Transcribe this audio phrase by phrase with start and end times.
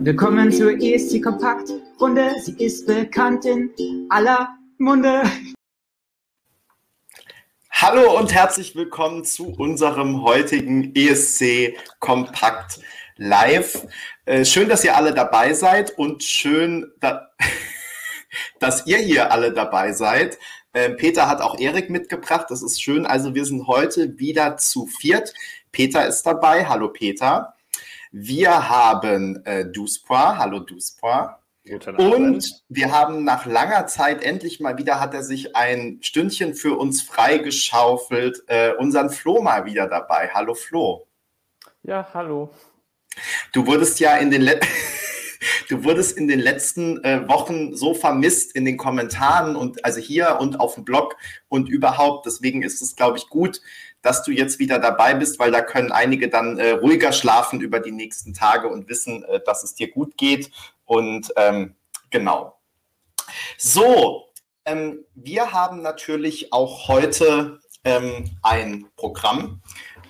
[0.00, 2.32] Willkommen zur ESC Kompakt Runde.
[2.40, 5.24] Sie ist bekannt in aller Munde.
[7.70, 12.80] Hallo und herzlich willkommen zu unserem heutigen ESC Kompakt
[13.16, 13.86] Live.
[14.24, 17.30] Äh, schön, dass ihr alle dabei seid und schön, da
[18.60, 20.38] dass ihr hier alle dabei seid.
[20.72, 22.46] Äh, Peter hat auch Erik mitgebracht.
[22.50, 23.04] Das ist schön.
[23.04, 25.34] Also wir sind heute wieder zu viert.
[25.72, 26.66] Peter ist dabei.
[26.66, 27.54] Hallo Peter.
[28.10, 30.38] Wir haben äh, Duspoir.
[30.38, 31.42] Hallo Duspoir.
[31.98, 36.78] Und wir haben nach langer Zeit endlich mal wieder, hat er sich ein Stündchen für
[36.78, 40.30] uns freigeschaufelt, äh, unseren Flo mal wieder dabei.
[40.32, 41.06] Hallo Flo.
[41.82, 42.50] Ja, hallo.
[43.52, 44.68] Du wurdest ja in den letzten
[45.68, 50.38] du wurdest in den letzten äh, Wochen so vermisst in den Kommentaren und also hier
[50.40, 51.16] und auf dem Blog
[51.48, 52.26] und überhaupt.
[52.26, 53.60] Deswegen ist es, glaube ich, gut,
[54.02, 57.80] dass du jetzt wieder dabei bist, weil da können einige dann äh, ruhiger schlafen über
[57.80, 60.50] die nächsten Tage und wissen, äh, dass es dir gut geht.
[60.84, 61.74] Und ähm,
[62.10, 62.58] genau.
[63.56, 64.28] So,
[64.64, 69.62] ähm, wir haben natürlich auch heute ähm, ein Programm.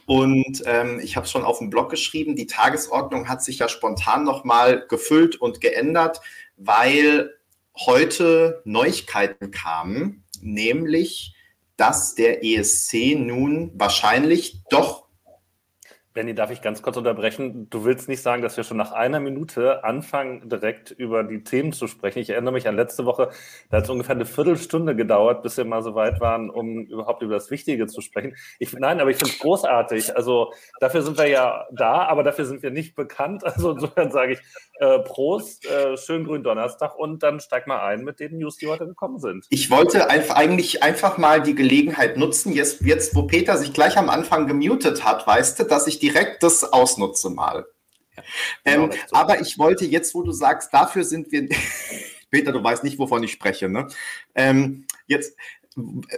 [0.06, 3.68] Und ähm, ich habe es schon auf dem Blog geschrieben, die Tagesordnung hat sich ja
[3.68, 6.22] spontan nochmal gefüllt und geändert,
[6.56, 7.34] weil
[7.76, 11.34] heute Neuigkeiten kamen, nämlich,
[11.78, 15.07] dass der ESC nun wahrscheinlich doch
[16.18, 17.70] Benny, darf ich ganz kurz unterbrechen?
[17.70, 21.72] Du willst nicht sagen, dass wir schon nach einer Minute anfangen, direkt über die Themen
[21.72, 22.18] zu sprechen.
[22.18, 23.30] Ich erinnere mich an letzte Woche,
[23.70, 27.22] da hat es ungefähr eine Viertelstunde gedauert, bis wir mal so weit waren, um überhaupt
[27.22, 28.34] über das Wichtige zu sprechen.
[28.58, 30.16] Ich, nein, aber ich finde es großartig.
[30.16, 33.44] Also dafür sind wir ja da, aber dafür sind wir nicht bekannt.
[33.58, 34.40] Also insofern sage ich
[34.80, 38.66] äh, Prost, äh, schönen grünen Donnerstag und dann steig mal ein mit den News, die
[38.66, 39.46] heute gekommen sind.
[39.50, 44.08] Ich wollte eigentlich einfach mal die Gelegenheit nutzen, jetzt, jetzt wo Peter sich gleich am
[44.08, 47.66] Anfang gemutet hat, weißt du, dass ich die direkt das ausnutze mal.
[48.64, 49.16] Genau, ähm, so.
[49.16, 51.48] Aber ich wollte jetzt, wo du sagst, dafür sind wir.
[52.30, 53.70] Peter, du weißt nicht, wovon ich spreche.
[53.70, 53.88] Ne?
[54.34, 55.34] Ähm, jetzt,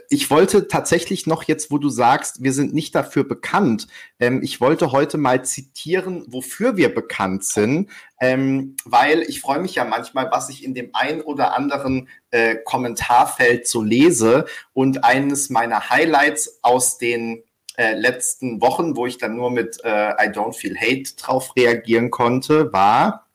[0.08, 3.86] ich wollte tatsächlich noch jetzt, wo du sagst, wir sind nicht dafür bekannt,
[4.18, 9.76] ähm, ich wollte heute mal zitieren, wofür wir bekannt sind, ähm, weil ich freue mich
[9.76, 14.46] ja manchmal, was ich in dem ein oder anderen äh, Kommentarfeld so lese.
[14.72, 17.44] Und eines meiner Highlights aus den
[17.80, 22.10] äh, letzten Wochen, wo ich dann nur mit äh, I Don't Feel Hate drauf reagieren
[22.10, 23.26] konnte, war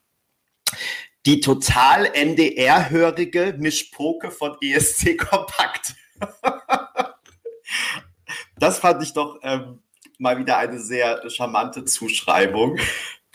[1.25, 5.95] die total NDR-hörige Mischpoke von ESC Kompakt.
[8.59, 9.81] das fand ich doch ähm,
[10.19, 12.77] mal wieder eine sehr charmante Zuschreibung.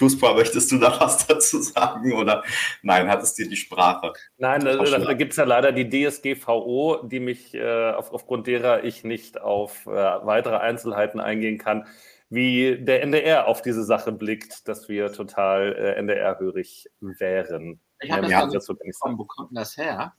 [0.01, 2.43] Fußball, möchtest du da was dazu sagen oder
[2.83, 4.15] nein, hat es dir die Sprache?
[4.39, 8.83] Nein, da, da gibt es ja leider die DSGVO, die mich äh, auf, aufgrund derer
[8.83, 11.87] ich nicht auf äh, weitere Einzelheiten eingehen kann,
[12.31, 17.79] wie der NDR auf diese Sache blickt, dass wir total äh, NDR-hörig wären.
[18.01, 19.19] Ich habe ja, das bekommen.
[19.19, 20.15] Wo kommt das her?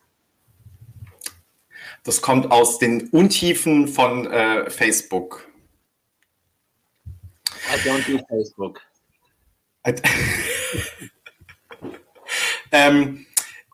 [2.04, 5.48] Das kommt aus den Untiefen von äh, Facebook.
[7.74, 8.80] I don't do Facebook.
[12.72, 13.26] ähm,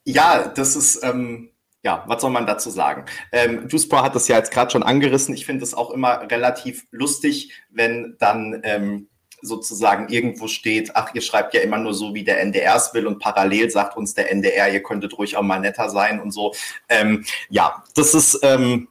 [0.03, 1.49] ja, das ist, ähm,
[1.83, 3.05] ja, was soll man dazu sagen?
[3.31, 5.33] Ähm, Duspro hat das ja jetzt gerade schon angerissen.
[5.35, 9.09] Ich finde es auch immer relativ lustig, wenn dann ähm,
[9.41, 13.05] sozusagen irgendwo steht, ach, ihr schreibt ja immer nur so, wie der NDR es will
[13.05, 16.53] und parallel sagt uns der NDR, ihr könntet ruhig auch mal netter sein und so.
[16.89, 18.87] Ähm, ja, das ist, ähm,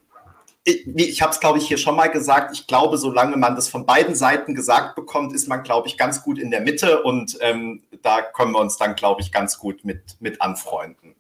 [0.67, 3.69] ich, ich habe es, glaube ich, hier schon mal gesagt, ich glaube, solange man das
[3.69, 7.39] von beiden Seiten gesagt bekommt, ist man, glaube ich, ganz gut in der Mitte und
[7.41, 11.15] ähm, da können wir uns dann, glaube ich, ganz gut mit, mit anfreunden.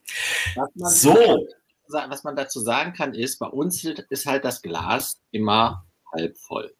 [0.57, 1.17] Was so.
[1.89, 6.75] was man dazu sagen kann, ist, bei uns ist halt das Glas immer halb voll.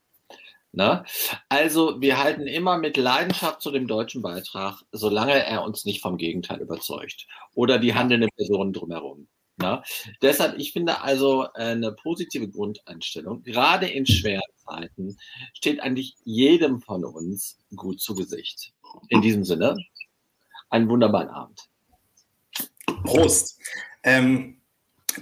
[0.73, 1.05] Ne?
[1.49, 6.17] Also wir halten immer mit Leidenschaft zu dem deutschen Beitrag, solange er uns nicht vom
[6.17, 9.29] Gegenteil überzeugt oder die handelnden Personen drumherum.
[9.59, 9.83] Ne?
[10.21, 15.17] Deshalb, ich finde also äh, eine positive Grundeinstellung, gerade in schweren Zeiten,
[15.55, 18.73] steht eigentlich jedem von uns gut zu Gesicht.
[19.09, 19.77] In diesem Sinne,
[20.69, 21.61] einen wunderbaren Abend.
[23.05, 23.59] Prost.
[24.03, 24.61] Ähm,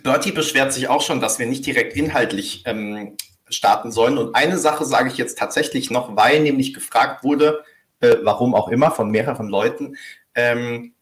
[0.02, 3.16] Bertie beschwert sich auch schon, dass wir nicht direkt inhaltlich ähm,
[3.48, 4.18] starten sollen.
[4.18, 7.64] Und eine Sache sage ich jetzt tatsächlich noch, weil nämlich gefragt wurde,
[8.00, 9.96] äh, warum auch immer, von mehreren Leuten,
[10.34, 10.94] ähm,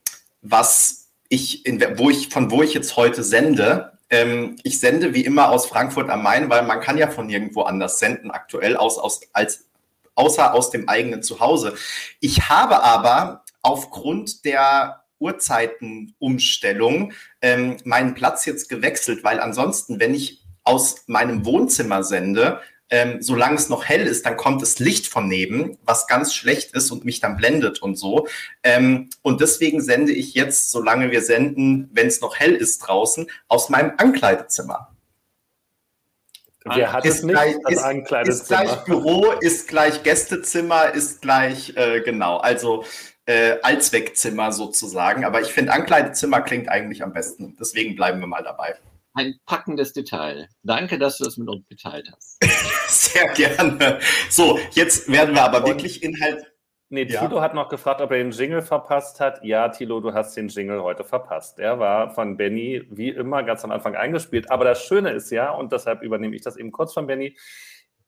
[0.42, 1.01] was
[1.32, 5.48] ich, in, wo ich, von wo ich jetzt heute sende, ähm, ich sende wie immer
[5.48, 9.22] aus Frankfurt am Main, weil man kann ja von nirgendwo anders senden aktuell, aus, aus,
[9.32, 9.64] als,
[10.14, 11.74] außer aus dem eigenen Zuhause.
[12.20, 20.44] Ich habe aber aufgrund der Uhrzeitenumstellung ähm, meinen Platz jetzt gewechselt, weil ansonsten, wenn ich
[20.64, 22.60] aus meinem Wohnzimmer sende,
[22.92, 26.74] ähm, solange es noch hell ist, dann kommt das Licht von neben, was ganz schlecht
[26.74, 28.28] ist und mich dann blendet und so.
[28.62, 33.30] Ähm, und deswegen sende ich jetzt, solange wir senden, wenn es noch hell ist draußen,
[33.48, 34.94] aus meinem Ankleidezimmer.
[36.66, 37.34] Wer hat ist es nicht?
[37.34, 37.56] Gleich,
[38.26, 42.84] ist, ist, gleich Büro, ist gleich Gästezimmer, ist gleich, äh, genau, also
[43.24, 45.24] äh, Allzweckzimmer sozusagen.
[45.24, 47.56] Aber ich finde, Ankleidezimmer klingt eigentlich am besten.
[47.58, 48.76] Deswegen bleiben wir mal dabei.
[49.14, 50.48] Ein packendes Detail.
[50.62, 52.38] Danke, dass du es mit uns geteilt hast.
[52.88, 53.98] Sehr gerne.
[54.30, 56.46] So, jetzt werden wir aber Und wirklich Inhalt.
[56.88, 57.20] Nee, ja.
[57.20, 59.42] Tilo hat noch gefragt, ob er den Jingle verpasst hat.
[59.42, 61.56] Ja, Tilo, du hast den Jingle heute verpasst.
[61.58, 64.50] Der war von Benny wie immer ganz am Anfang eingespielt.
[64.50, 67.36] Aber das Schöne ist ja, und deshalb übernehme ich das eben kurz von Benny,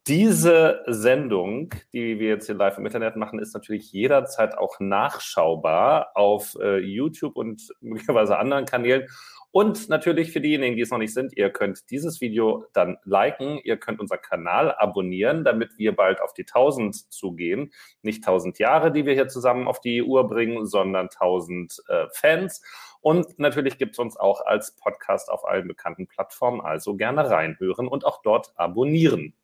[0.07, 6.11] diese Sendung, die wir jetzt hier live im Internet machen, ist natürlich jederzeit auch nachschaubar
[6.13, 9.07] auf äh, YouTube und möglicherweise anderen Kanälen.
[9.55, 13.57] Und natürlich für diejenigen, die es noch nicht sind, ihr könnt dieses Video dann liken,
[13.63, 17.71] ihr könnt unseren Kanal abonnieren, damit wir bald auf die 1000 zugehen.
[18.01, 22.63] Nicht 1000 Jahre, die wir hier zusammen auf die Uhr bringen, sondern 1000 äh, Fans.
[22.99, 27.87] Und natürlich gibt es uns auch als Podcast auf allen bekannten Plattformen, also gerne reinhören
[27.87, 29.35] und auch dort abonnieren.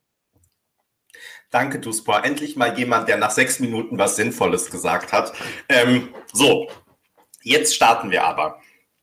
[1.51, 2.25] Danke, Duspor.
[2.25, 5.31] Endlich mal jemand, der nach sechs Minuten was Sinnvolles gesagt hat.
[5.69, 6.67] Ähm, so,
[7.43, 8.59] jetzt starten wir aber.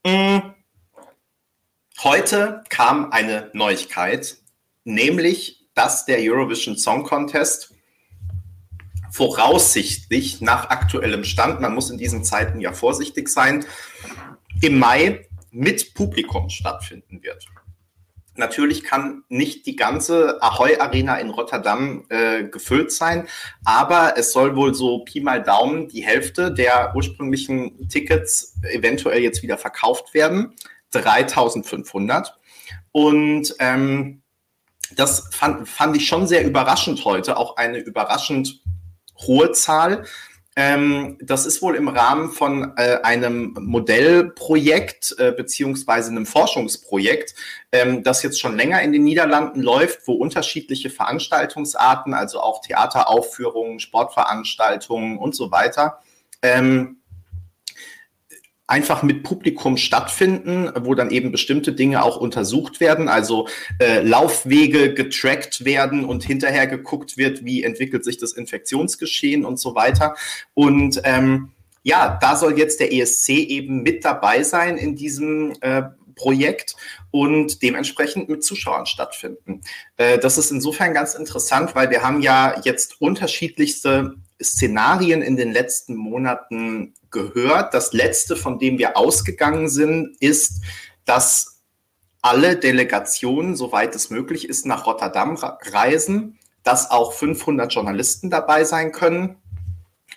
[0.06, 0.52] Hm.
[2.04, 4.36] Heute kam eine Neuigkeit,
[4.84, 7.74] nämlich, dass der Eurovision Song Contest
[9.10, 13.66] voraussichtlich nach aktuellem Stand, man muss in diesen Zeiten ja vorsichtig sein,
[14.62, 17.48] im Mai mit Publikum stattfinden wird.
[18.36, 23.26] Natürlich kann nicht die ganze Ahoy Arena in Rotterdam äh, gefüllt sein,
[23.64, 29.42] aber es soll wohl so Pi mal Daumen die Hälfte der ursprünglichen Tickets eventuell jetzt
[29.42, 30.54] wieder verkauft werden.
[30.92, 32.36] 3500.
[32.92, 34.22] Und ähm,
[34.96, 38.62] das fand, fand ich schon sehr überraschend heute, auch eine überraschend
[39.26, 40.04] hohe Zahl.
[40.56, 47.36] Ähm, das ist wohl im Rahmen von äh, einem Modellprojekt äh, beziehungsweise einem Forschungsprojekt,
[47.70, 53.78] ähm, das jetzt schon länger in den Niederlanden läuft, wo unterschiedliche Veranstaltungsarten, also auch Theateraufführungen,
[53.78, 56.00] Sportveranstaltungen und so weiter,
[56.42, 56.96] ähm,
[58.68, 63.48] einfach mit Publikum stattfinden, wo dann eben bestimmte Dinge auch untersucht werden, also
[63.80, 69.74] äh, Laufwege getrackt werden und hinterher geguckt wird, wie entwickelt sich das Infektionsgeschehen und so
[69.74, 70.14] weiter.
[70.52, 71.50] Und ähm,
[71.82, 76.76] ja, da soll jetzt der ESC eben mit dabei sein in diesem äh, Projekt
[77.10, 79.62] und dementsprechend mit Zuschauern stattfinden.
[79.96, 85.52] Äh, das ist insofern ganz interessant, weil wir haben ja jetzt unterschiedlichste Szenarien in den
[85.52, 87.74] letzten Monaten gehört.
[87.74, 90.62] Das letzte, von dem wir ausgegangen sind, ist,
[91.04, 91.62] dass
[92.22, 98.92] alle Delegationen, soweit es möglich ist, nach Rotterdam reisen, dass auch 500 Journalisten dabei sein
[98.92, 99.36] können,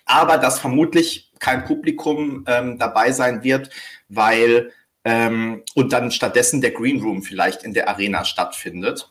[0.04, 3.70] aber dass vermutlich kein Publikum ähm, dabei sein wird,
[4.08, 4.72] weil
[5.04, 9.10] ähm, und dann stattdessen der Green Room vielleicht in der Arena stattfindet.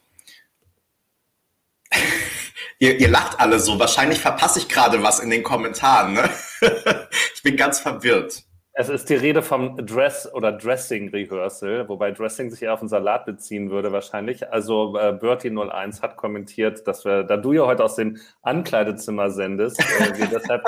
[2.82, 3.80] ihr, ihr lacht alle so.
[3.80, 6.14] Wahrscheinlich verpasse ich gerade was in den Kommentaren.
[6.14, 6.30] Ne?
[7.34, 8.44] ich bin ganz verwirrt.
[8.74, 13.26] Es ist die Rede vom Dress- oder Dressing-Rehearsal, wobei Dressing sich eher auf den Salat
[13.26, 14.50] beziehen würde wahrscheinlich.
[14.50, 19.80] Also äh, Bertie01 hat kommentiert, dass wir, da du ja heute aus dem Ankleidezimmer sendest,
[19.80, 20.64] äh, wir deshalb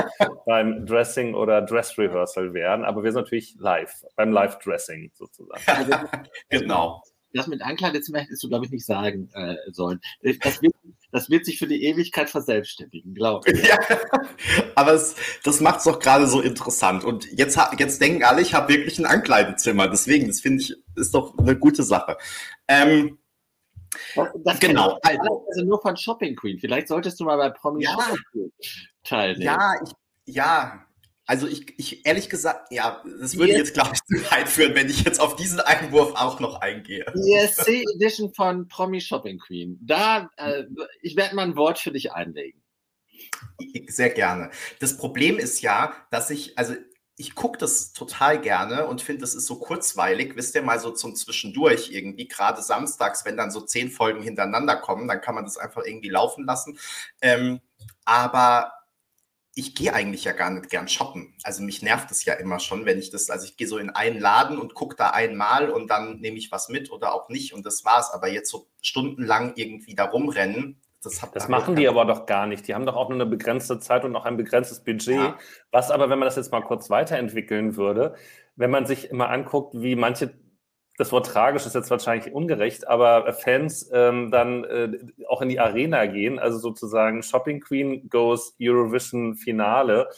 [0.46, 2.84] beim Dressing oder Dress-Rehearsal wären.
[2.84, 5.62] Aber wir sind natürlich live, beim Live-Dressing sozusagen.
[6.50, 7.02] genau.
[7.34, 10.00] Das mit Ankleidezimmer hättest du, glaube ich, nicht sagen äh, sollen.
[10.42, 10.74] Das wird
[11.14, 13.68] das wird sich für die Ewigkeit verselbstständigen, glaube ich.
[13.68, 13.78] Ja,
[14.76, 17.04] aber es, das macht es doch gerade so interessant.
[17.04, 19.88] Und jetzt, jetzt denken alle, ich habe wirklich ein Ankleidezimmer.
[19.88, 22.18] Deswegen, das finde ich, ist doch eine gute Sache.
[22.68, 23.20] Ähm,
[24.44, 24.98] das genau.
[25.04, 26.58] Also, also nur von Shopping Queen.
[26.58, 27.96] Vielleicht solltest du mal bei Promi ja,
[29.04, 29.44] teilnehmen.
[29.44, 30.86] Ja, ich, ja,
[31.34, 34.88] also ich, ich ehrlich gesagt, ja, das würde jetzt, glaube ich, zu weit führen, wenn
[34.88, 37.12] ich jetzt auf diesen Einwurf auch noch eingehe.
[37.16, 39.80] Die ESC Edition von Promi Shopping Queen.
[39.82, 40.66] Da, äh,
[41.02, 42.62] ich werde mal ein Wort für dich einlegen.
[43.88, 44.52] Sehr gerne.
[44.80, 46.76] Das Problem ist ja, dass ich, also
[47.18, 50.36] ich gucke das total gerne und finde, das ist so kurzweilig.
[50.36, 54.76] Wisst ihr mal so zum Zwischendurch irgendwie, gerade samstags, wenn dann so zehn Folgen hintereinander
[54.76, 56.78] kommen, dann kann man das einfach irgendwie laufen lassen.
[57.22, 57.60] Ähm,
[58.06, 58.72] aber
[59.56, 61.36] ich gehe eigentlich ja gar nicht gern shoppen.
[61.44, 63.92] Also mich nervt es ja immer schon, wenn ich das, also ich gehe so in
[63.92, 67.54] einen Laden und gucke da einmal und dann nehme ich was mit oder auch nicht
[67.54, 68.12] und das war's.
[68.12, 72.68] Aber jetzt so stundenlang irgendwie da rumrennen, das, das machen die aber doch gar nicht.
[72.68, 75.16] Die haben doch auch nur eine begrenzte Zeit und auch ein begrenztes Budget.
[75.16, 75.38] Ja.
[75.70, 78.16] Was aber, wenn man das jetzt mal kurz weiterentwickeln würde,
[78.56, 80.34] wenn man sich immer anguckt, wie manche
[80.98, 85.60] das Wort tragisch ist jetzt wahrscheinlich ungerecht, aber Fans ähm, dann äh, auch in die
[85.60, 90.10] Arena gehen, also sozusagen Shopping Queen goes Eurovision Finale,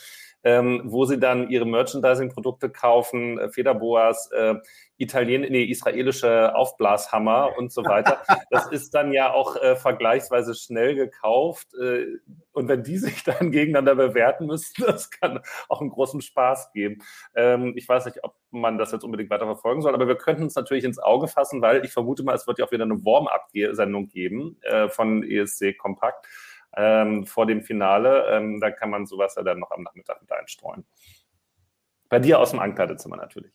[0.45, 4.53] ähm, wo sie dann ihre Merchandising-Produkte kaufen, äh, Federboas, äh,
[4.97, 8.21] Italien, nee, israelische Aufblashammer und so weiter.
[8.51, 11.73] Das ist dann ja auch äh, vergleichsweise schnell gekauft.
[11.73, 12.05] Äh,
[12.53, 16.99] und wenn die sich dann gegeneinander bewerten müssen, das kann auch einen großen Spaß geben.
[17.35, 20.45] Ähm, ich weiß nicht, ob man das jetzt unbedingt weiter verfolgen soll, aber wir könnten
[20.45, 23.03] es natürlich ins Auge fassen, weil ich vermute mal, es wird ja auch wieder eine
[23.03, 26.27] Warm-up-Sendung geben äh, von ESC Kompakt
[26.75, 28.27] ähm, vor dem Finale.
[28.29, 30.85] Ähm, da kann man sowas ja dann noch am Nachmittag mit einstreuen.
[32.09, 33.51] Bei dir aus dem Ankleidezimmer natürlich.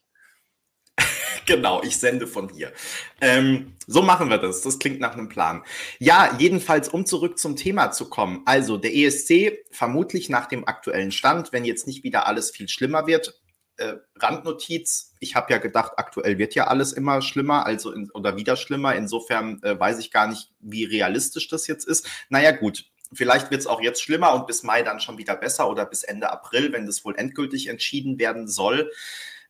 [1.47, 2.73] genau, ich sende von hier.
[3.21, 4.63] Ähm, so machen wir das.
[4.63, 5.63] Das klingt nach einem Plan.
[5.99, 8.43] Ja, jedenfalls, um zurück zum Thema zu kommen.
[8.47, 13.07] Also der ESC, vermutlich nach dem aktuellen Stand, wenn jetzt nicht wieder alles viel schlimmer
[13.07, 13.41] wird.
[13.77, 18.37] Äh, Randnotiz, ich habe ja gedacht, aktuell wird ja alles immer schlimmer, also in, oder
[18.37, 18.95] wieder schlimmer.
[18.95, 22.07] Insofern äh, weiß ich gar nicht, wie realistisch das jetzt ist.
[22.29, 25.69] Naja, gut, Vielleicht wird es auch jetzt schlimmer und bis Mai dann schon wieder besser
[25.69, 28.91] oder bis Ende April, wenn das wohl endgültig entschieden werden soll.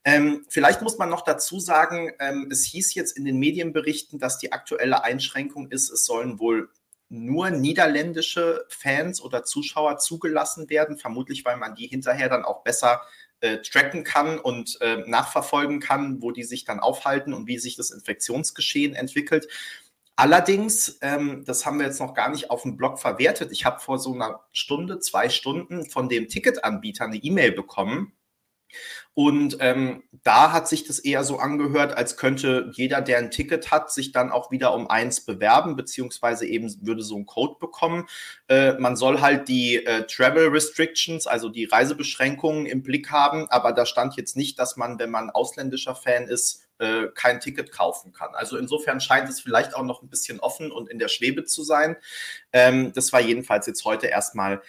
[0.03, 4.39] Ähm, vielleicht muss man noch dazu sagen, ähm, es hieß jetzt in den Medienberichten, dass
[4.39, 6.71] die aktuelle Einschränkung ist, es sollen wohl
[7.11, 13.03] nur niederländische Fans oder Zuschauer zugelassen werden, vermutlich weil man die hinterher dann auch besser
[13.41, 17.77] äh, tracken kann und äh, nachverfolgen kann, wo die sich dann aufhalten und wie sich
[17.77, 19.49] das Infektionsgeschehen entwickelt.
[20.21, 23.53] Allerdings, ähm, das haben wir jetzt noch gar nicht auf dem Blog verwertet.
[23.53, 28.13] Ich habe vor so einer Stunde, zwei Stunden von dem Ticketanbieter eine E-Mail bekommen,
[29.15, 33.71] und ähm, da hat sich das eher so angehört, als könnte jeder, der ein Ticket
[33.71, 38.07] hat, sich dann auch wieder um eins bewerben, beziehungsweise eben würde so einen Code bekommen.
[38.49, 43.73] Äh, man soll halt die äh, Travel Restrictions, also die Reisebeschränkungen im Blick haben, aber
[43.73, 48.13] da stand jetzt nicht, dass man, wenn man ausländischer Fan ist, äh, kein Ticket kaufen
[48.13, 48.35] kann.
[48.35, 51.63] Also insofern scheint es vielleicht auch noch ein bisschen offen und in der Schwebe zu
[51.63, 51.97] sein.
[52.53, 54.63] Ähm, das war jedenfalls jetzt heute erstmal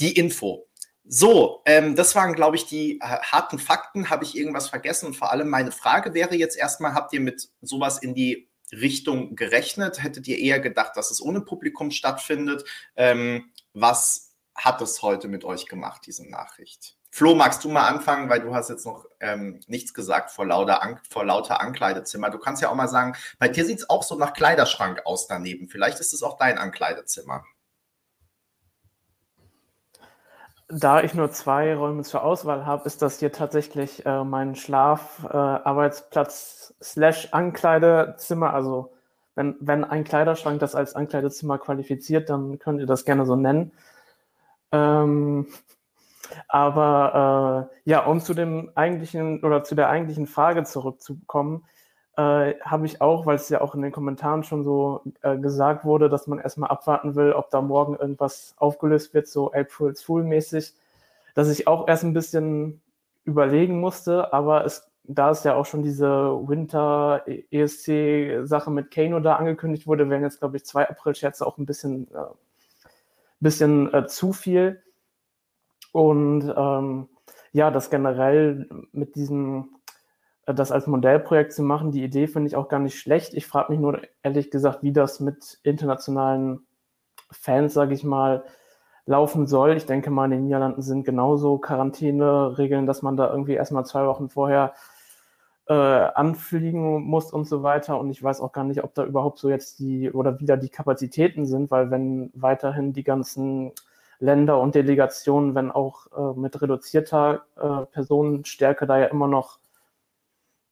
[0.00, 0.66] die Info.
[1.04, 4.10] So, ähm, das waren, glaube ich, die äh, harten Fakten.
[4.10, 5.06] Habe ich irgendwas vergessen?
[5.06, 9.34] Und vor allem meine Frage wäre jetzt erstmal, habt ihr mit sowas in die Richtung
[9.34, 10.02] gerechnet?
[10.02, 12.64] Hättet ihr eher gedacht, dass es ohne Publikum stattfindet?
[12.96, 16.97] Ähm, was hat es heute mit euch gemacht, diese Nachricht?
[17.10, 20.82] Flo, magst du mal anfangen, weil du hast jetzt noch ähm, nichts gesagt vor lauter,
[20.82, 22.30] An vor lauter Ankleidezimmer.
[22.30, 25.26] Du kannst ja auch mal sagen, bei dir sieht es auch so nach Kleiderschrank aus
[25.26, 25.68] daneben.
[25.68, 27.44] Vielleicht ist es auch dein Ankleidezimmer.
[30.70, 36.74] Da ich nur zwei Räume zur Auswahl habe, ist das hier tatsächlich äh, mein Schlafarbeitsplatz
[36.78, 38.52] äh, slash Ankleidezimmer.
[38.52, 38.92] Also
[39.34, 43.72] wenn, wenn ein Kleiderschrank das als Ankleidezimmer qualifiziert, dann könnt ihr das gerne so nennen.
[44.70, 45.46] Ähm,
[46.48, 51.64] aber äh, ja, um zu dem eigentlichen oder zu der eigentlichen Frage zurückzukommen,
[52.16, 55.84] äh, habe ich auch, weil es ja auch in den Kommentaren schon so äh, gesagt
[55.84, 60.24] wurde, dass man erstmal abwarten will, ob da morgen irgendwas aufgelöst wird, so April's Fool
[60.24, 60.74] mäßig,
[61.34, 62.80] dass ich auch erst ein bisschen
[63.24, 69.20] überlegen musste, aber es, da es ja auch schon diese Winter ESC Sache mit Kano
[69.20, 72.34] da angekündigt wurde, wären jetzt glaube ich zwei April Scherze auch ein bisschen äh,
[73.40, 74.82] bisschen äh, zu viel
[75.92, 77.08] und ähm,
[77.52, 79.70] ja, das generell mit diesem
[80.54, 83.34] das als Modellprojekt zu machen, die Idee finde ich auch gar nicht schlecht.
[83.34, 86.66] Ich frage mich nur ehrlich gesagt, wie das mit internationalen
[87.30, 88.44] Fans, sage ich mal,
[89.04, 89.76] laufen soll.
[89.76, 94.06] Ich denke mal, in den Niederlanden sind genauso Quarantäne-Regeln, dass man da irgendwie erstmal zwei
[94.06, 94.72] Wochen vorher
[95.66, 97.98] äh, anfliegen muss und so weiter.
[98.00, 100.70] Und ich weiß auch gar nicht, ob da überhaupt so jetzt die oder wieder die
[100.70, 103.72] Kapazitäten sind, weil wenn weiterhin die ganzen
[104.20, 109.58] Länder und Delegationen, wenn auch äh, mit reduzierter äh, Personenstärke da ja immer noch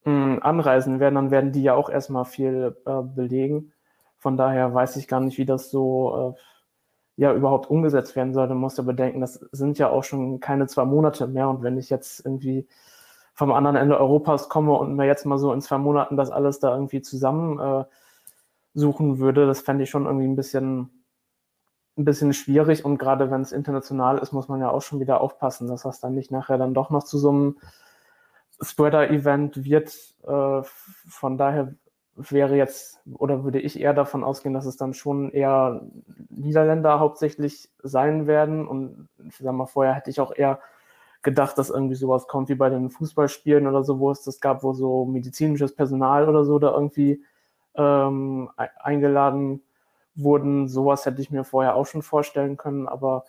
[0.09, 3.73] anreisen werden, dann werden die ja auch erstmal viel äh, belegen.
[4.15, 8.47] Von daher weiß ich gar nicht, wie das so äh, ja überhaupt umgesetzt werden soll.
[8.47, 11.49] Man muss ja bedenken, das sind ja auch schon keine zwei Monate mehr.
[11.49, 12.67] Und wenn ich jetzt irgendwie
[13.33, 16.59] vom anderen Ende Europas komme und mir jetzt mal so in zwei Monaten das alles
[16.59, 17.85] da irgendwie zusammen äh,
[18.73, 20.96] suchen würde, das fände ich schon irgendwie ein bisschen,
[21.97, 22.85] ein bisschen schwierig.
[22.85, 25.99] Und gerade wenn es international ist, muss man ja auch schon wieder aufpassen, dass das
[25.99, 27.57] dann nicht nachher dann doch noch zu so einem
[28.61, 29.95] Spreader-Event wird.
[30.23, 30.61] Äh,
[31.07, 31.73] von daher
[32.15, 35.81] wäre jetzt oder würde ich eher davon ausgehen, dass es dann schon eher
[36.29, 38.67] Niederländer hauptsächlich sein werden.
[38.67, 40.59] Und ich sag mal, vorher hätte ich auch eher
[41.21, 44.63] gedacht, dass irgendwie sowas kommt wie bei den Fußballspielen oder so, wo es das gab,
[44.63, 47.23] wo so medizinisches Personal oder so da irgendwie
[47.75, 49.61] ähm, eingeladen
[50.17, 50.67] wurden.
[50.67, 53.25] Sowas hätte ich mir vorher auch schon vorstellen können, aber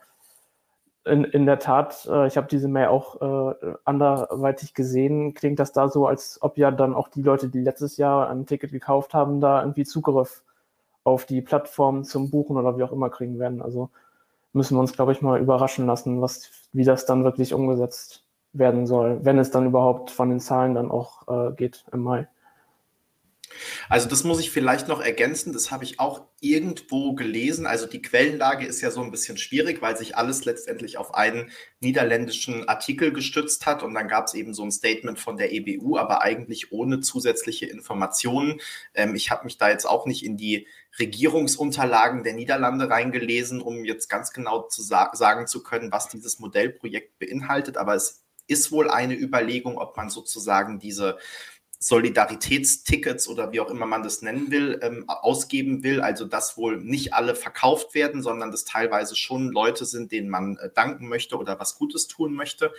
[1.04, 5.72] in, in der Tat, äh, ich habe diese Mail auch äh, anderweitig gesehen, klingt das
[5.72, 9.14] da so, als ob ja dann auch die Leute, die letztes Jahr ein Ticket gekauft
[9.14, 10.42] haben, da irgendwie Zugriff
[11.04, 13.62] auf die Plattform zum Buchen oder wie auch immer kriegen werden.
[13.62, 13.90] Also
[14.52, 18.86] müssen wir uns, glaube ich, mal überraschen lassen, was, wie das dann wirklich umgesetzt werden
[18.86, 22.28] soll, wenn es dann überhaupt von den Zahlen dann auch äh, geht im Mai.
[23.88, 27.66] Also das muss ich vielleicht noch ergänzen, das habe ich auch irgendwo gelesen.
[27.66, 31.50] Also die Quellenlage ist ja so ein bisschen schwierig, weil sich alles letztendlich auf einen
[31.80, 35.96] niederländischen Artikel gestützt hat und dann gab es eben so ein Statement von der EBU,
[35.98, 38.60] aber eigentlich ohne zusätzliche Informationen.
[38.94, 40.66] Ähm, ich habe mich da jetzt auch nicht in die
[40.98, 46.38] Regierungsunterlagen der Niederlande reingelesen, um jetzt ganz genau zu sa sagen zu können, was dieses
[46.38, 51.18] Modellprojekt beinhaltet, aber es ist wohl eine Überlegung, ob man sozusagen diese
[51.80, 56.00] Solidaritätstickets oder wie auch immer man das nennen will, ähm, ausgeben will.
[56.00, 60.56] Also dass wohl nicht alle verkauft werden, sondern dass teilweise schon Leute sind, denen man
[60.56, 62.72] äh, danken möchte oder was Gutes tun möchte.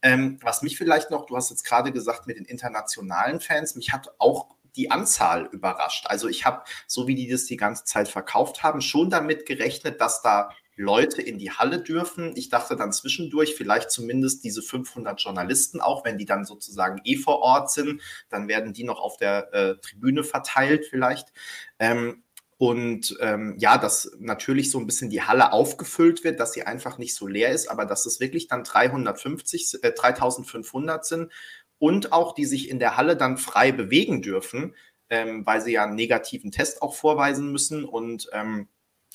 [0.00, 3.92] Ähm, was mich vielleicht noch, du hast jetzt gerade gesagt mit den internationalen Fans, mich
[3.92, 6.06] hat auch die Anzahl überrascht.
[6.06, 10.00] Also ich habe, so wie die das die ganze Zeit verkauft haben, schon damit gerechnet,
[10.00, 12.36] dass da Leute in die Halle dürfen.
[12.36, 17.16] Ich dachte dann zwischendurch vielleicht zumindest diese 500 Journalisten, auch wenn die dann sozusagen eh
[17.16, 21.32] vor Ort sind, dann werden die noch auf der äh, Tribüne verteilt vielleicht.
[21.78, 22.22] Ähm,
[22.58, 26.96] und ähm, ja, dass natürlich so ein bisschen die Halle aufgefüllt wird, dass sie einfach
[26.96, 31.32] nicht so leer ist, aber dass es wirklich dann 350, äh, 3500 sind
[31.78, 34.74] und auch die sich in der Halle dann frei bewegen dürfen,
[35.10, 38.68] ähm, weil sie ja einen negativen Test auch vorweisen müssen und ähm,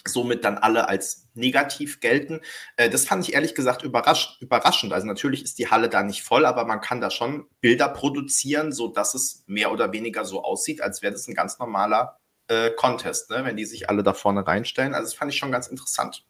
[0.06, 2.42] somit dann alle als negativ gelten.
[2.76, 4.94] Äh, das fand ich ehrlich gesagt überraschend.
[4.94, 8.72] Also natürlich ist die Halle da nicht voll, aber man kann da schon Bilder produzieren,
[8.72, 12.18] so dass es mehr oder weniger so aussieht, als wäre das ein ganz normaler
[12.48, 13.46] äh, Contest, ne?
[13.46, 14.94] wenn die sich alle da vorne reinstellen.
[14.94, 16.26] Also das fand ich schon ganz interessant.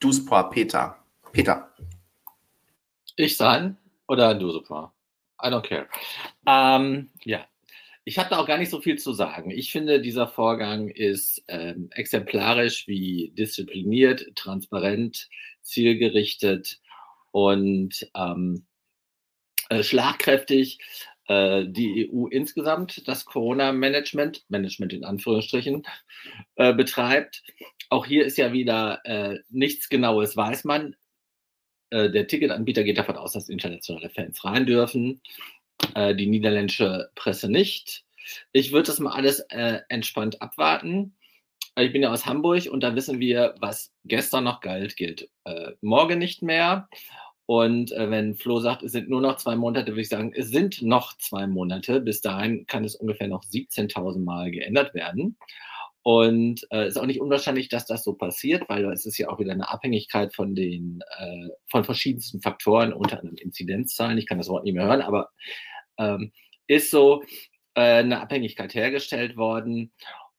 [0.00, 0.96] Du Spor, Peter.
[1.32, 1.72] Peter.
[3.16, 3.76] Ich sein
[4.08, 4.92] oder du super?
[5.42, 5.88] I don't care.
[6.46, 7.44] Ähm, ja,
[8.04, 9.50] ich habe da auch gar nicht so viel zu sagen.
[9.50, 15.28] Ich finde, dieser Vorgang ist ähm, exemplarisch, wie diszipliniert, transparent,
[15.62, 16.80] zielgerichtet
[17.30, 18.66] und ähm,
[19.68, 20.80] äh, schlagkräftig
[21.28, 25.84] äh, die EU insgesamt das Corona-Management, Management in Anführungsstrichen,
[26.56, 27.44] äh, betreibt.
[27.88, 30.96] Auch hier ist ja wieder äh, nichts Genaues, weiß man.
[31.90, 35.22] Äh, der Ticketanbieter geht davon aus, dass internationale Fans rein dürfen
[35.94, 38.04] äh, die niederländische Presse nicht.
[38.52, 41.14] Ich würde das mal alles äh, entspannt abwarten.
[41.76, 45.72] Ich bin ja aus Hamburg und da wissen wir, was gestern noch galt, gilt äh,
[45.80, 46.88] morgen nicht mehr.
[47.46, 50.50] Und äh, wenn Flo sagt, es sind nur noch zwei Monate, würde ich sagen, es
[50.50, 52.00] sind noch zwei Monate.
[52.00, 55.36] Bis dahin kann es ungefähr noch 17.000 Mal geändert werden.
[56.04, 59.38] Und äh, ist auch nicht unwahrscheinlich, dass das so passiert, weil es ist ja auch
[59.38, 64.18] wieder eine Abhängigkeit von den äh, von verschiedensten Faktoren, unter anderem Inzidenzzahlen.
[64.18, 65.30] Ich kann das Wort nicht mehr hören, aber
[65.98, 66.32] ähm,
[66.66, 67.22] ist so
[67.74, 69.92] äh, eine Abhängigkeit hergestellt worden.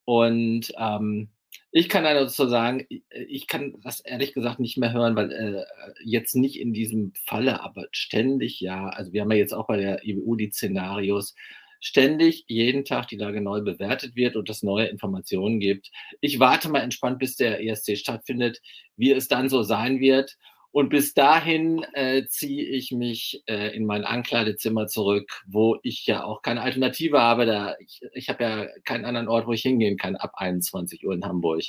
[0.06, 1.30] Und ähm,
[1.72, 5.64] ich kann da dazu sagen, ich kann das ehrlich gesagt nicht mehr hören, weil äh,
[6.04, 9.78] jetzt nicht in diesem Falle, aber ständig ja, also wir haben ja jetzt auch bei
[9.78, 11.36] der EU die Szenarios,
[11.84, 15.92] ständig jeden Tag die Lage neu bewertet wird und es neue Informationen gibt.
[16.22, 18.62] Ich warte mal entspannt, bis der ESC stattfindet,
[18.96, 20.38] wie es dann so sein wird.
[20.74, 26.24] Und bis dahin äh, ziehe ich mich äh, in mein Ankleidezimmer zurück, wo ich ja
[26.24, 27.46] auch keine Alternative habe.
[27.46, 31.14] Da ich, ich habe ja keinen anderen Ort, wo ich hingehen kann ab 21 Uhr
[31.14, 31.62] in Hamburg.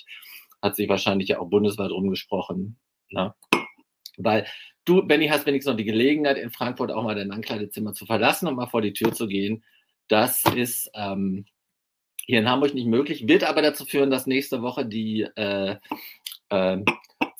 [0.62, 2.79] Hat sich wahrscheinlich ja auch bundesweit rumgesprochen.
[3.11, 3.35] Ne?
[4.17, 4.47] Weil
[4.87, 8.49] du, Benny, hast wenigstens noch die Gelegenheit, in Frankfurt auch mal dein Ankleidezimmer zu verlassen
[8.49, 9.64] und mal vor die Tür zu gehen.
[10.09, 11.45] Das ist ähm,
[12.25, 15.77] hier in Hamburg nicht möglich, wird aber dazu führen, dass nächste Woche die äh,
[16.49, 16.79] äh,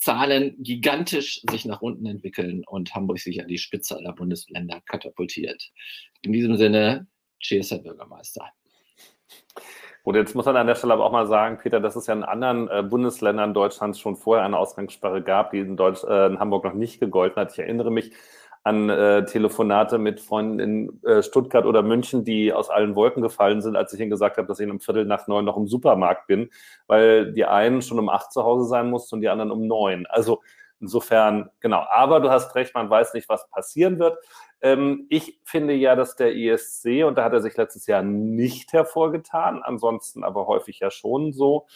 [0.05, 5.71] Zahlen gigantisch sich nach unten entwickeln und Hamburg sich an die Spitze aller Bundesländer katapultiert.
[6.21, 7.07] In diesem Sinne,
[7.39, 8.51] cheers, Herr Bürgermeister.
[10.03, 12.13] Gut, jetzt muss man an der Stelle aber auch mal sagen, Peter, dass es ja
[12.13, 16.39] in anderen äh, Bundesländern Deutschlands schon vorher eine Ausgangssperre gab, die in, Deutsch, äh, in
[16.39, 17.53] Hamburg noch nicht gegolten hat.
[17.53, 18.11] Ich erinnere mich
[18.65, 23.61] an äh, Telefonate mit Freunden in äh, Stuttgart oder München, die aus allen Wolken gefallen
[23.61, 26.25] sind, als ich ihnen gesagt habe, dass ich um Viertel nach neun noch im Supermarkt
[26.25, 26.49] bin,
[26.87, 30.07] weil die einen schon um acht zu Hause sein mussten und die anderen um neun.
[30.07, 30.41] Also
[30.79, 31.85] insofern, genau.
[31.91, 34.17] Aber du hast recht, man weiß nicht, was passieren wird.
[34.61, 38.73] Ähm, ich finde ja, dass der ESC, und da hat er sich letztes Jahr nicht
[38.73, 41.67] hervorgetan, ansonsten aber häufig ja schon so,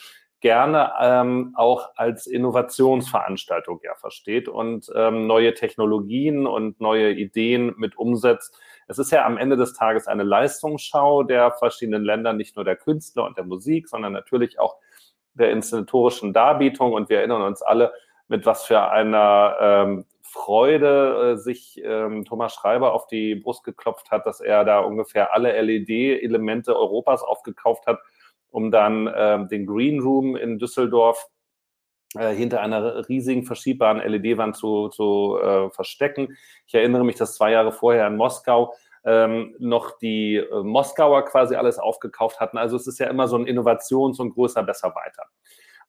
[0.42, 7.98] gerne ähm, auch als Innovationsveranstaltung ja versteht und ähm, neue Technologien und neue Ideen mit
[7.98, 8.58] umsetzt.
[8.88, 12.78] Es ist ja am Ende des Tages eine Leistungsschau der verschiedenen Länder, nicht nur der
[12.78, 14.78] Künstler und der Musik, sondern natürlich auch
[15.34, 17.94] der inszenatorischen Darbietung und wir erinnern uns alle,
[18.28, 24.12] mit was für einer ähm, Freude äh, sich ähm, Thomas Schreiber auf die Brust geklopft
[24.12, 28.00] hat, dass er da ungefähr alle LED-Elemente Europas aufgekauft hat,
[28.52, 31.28] um dann ähm, den Green Room in Düsseldorf
[32.16, 36.36] äh, hinter einer riesigen verschiebbaren LED-Wand zu, zu äh, verstecken.
[36.66, 38.74] Ich erinnere mich, dass zwei Jahre vorher in Moskau
[39.06, 42.58] ähm, noch die äh, Moskauer quasi alles aufgekauft hatten.
[42.58, 45.24] Also es ist ja immer so ein Innovations- und größer, besser, weiter.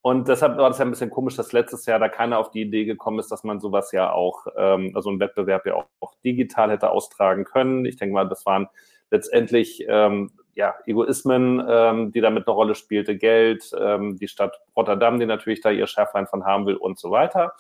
[0.03, 2.63] Und deshalb war das ja ein bisschen komisch, dass letztes Jahr da keiner auf die
[2.63, 6.15] Idee gekommen ist, dass man sowas ja auch, ähm, also einen Wettbewerb ja auch, auch
[6.25, 7.85] digital hätte austragen können.
[7.85, 8.69] Ich denke mal, das waren
[9.11, 15.19] letztendlich ähm, ja, Egoismen, ähm, die damit eine Rolle spielte, Geld, ähm, die Stadt Rotterdam,
[15.19, 17.55] die natürlich da ihr Schärflein von haben will und so weiter.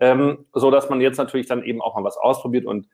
[0.00, 2.88] Ähm, so dass man jetzt natürlich dann eben auch mal was ausprobiert und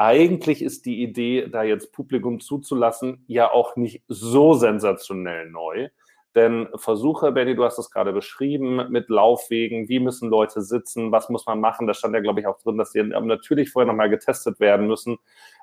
[0.00, 5.90] eigentlich ist die Idee, da jetzt Publikum zuzulassen, ja auch nicht so sensationell neu.
[6.36, 11.28] Denn Versuche, Benny, du hast es gerade beschrieben, mit Laufwegen, wie müssen Leute sitzen, was
[11.28, 11.88] muss man machen?
[11.88, 15.18] Da stand ja, glaube ich, auch drin, dass die natürlich vorher nochmal getestet werden müssen.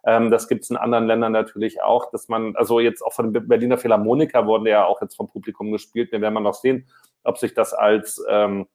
[0.05, 3.31] Ähm, das gibt es in anderen Ländern natürlich auch, dass man, also jetzt auch von
[3.31, 6.11] Berliner Philharmoniker wurden ja auch jetzt vom Publikum gespielt.
[6.11, 6.89] Wir werden mal noch sehen,
[7.23, 8.67] ob sich das als ähm,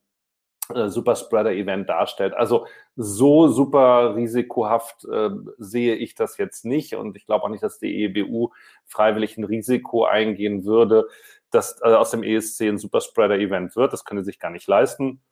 [0.74, 2.35] äh, Superspreader-Event darstellt.
[2.35, 7.62] Also so super risikohaft äh, sehe ich das jetzt nicht und ich glaube auch nicht,
[7.62, 8.50] dass die EBU
[8.87, 11.09] freiwillig ein Risiko eingehen würde,
[11.53, 13.93] dass äh, aus dem ESC ein Superspreader-Event wird.
[13.93, 15.23] Das können sie sich gar nicht leisten.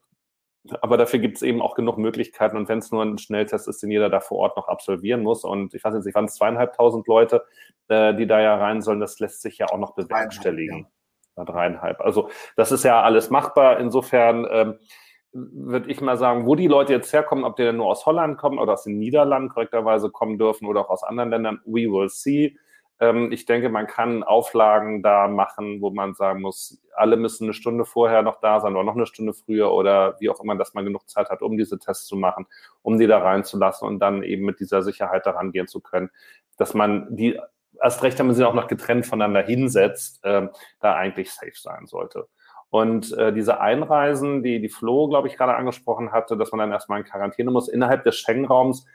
[0.83, 2.57] Aber dafür gibt es eben auch genug Möglichkeiten.
[2.57, 5.43] Und wenn es nur ein Schnelltest ist, den jeder da vor Ort noch absolvieren muss.
[5.43, 7.45] Und ich weiß jetzt nicht, waren es zweieinhalbtausend Leute,
[7.89, 9.01] äh, die da ja rein sollen.
[9.01, 10.87] Das lässt sich ja auch noch bewerkstelligen.
[11.37, 11.45] Ja.
[11.45, 12.01] Dreieinhalb.
[12.01, 13.81] Also das ist ja alles machbar.
[13.81, 14.79] Insofern ähm,
[15.33, 18.37] würde ich mal sagen, wo die Leute jetzt herkommen, ob die denn nur aus Holland
[18.37, 22.09] kommen oder aus den Niederlanden korrekterweise kommen dürfen oder auch aus anderen Ländern, we will
[22.09, 22.59] see.
[23.01, 27.55] Ähm, ich denke, man kann Auflagen da machen, wo man sagen muss, alle müssen eine
[27.55, 30.75] Stunde vorher noch da sein oder noch eine Stunde früher oder wie auch immer, dass
[30.75, 32.47] man genug Zeit hat, um diese Tests zu machen,
[32.83, 36.11] um die da reinzulassen und dann eben mit dieser Sicherheit daran gehen zu können,
[36.59, 37.41] dass man die
[37.83, 40.49] erst recht, wenn man sie auch noch getrennt voneinander hinsetzt, äh,
[40.81, 42.29] da eigentlich safe sein sollte.
[42.69, 46.73] Und äh, diese Einreisen, die die Flo, glaube ich, gerade angesprochen hatte, dass man dann
[46.73, 48.87] erstmal in Quarantäne muss, innerhalb des Schengen-Raums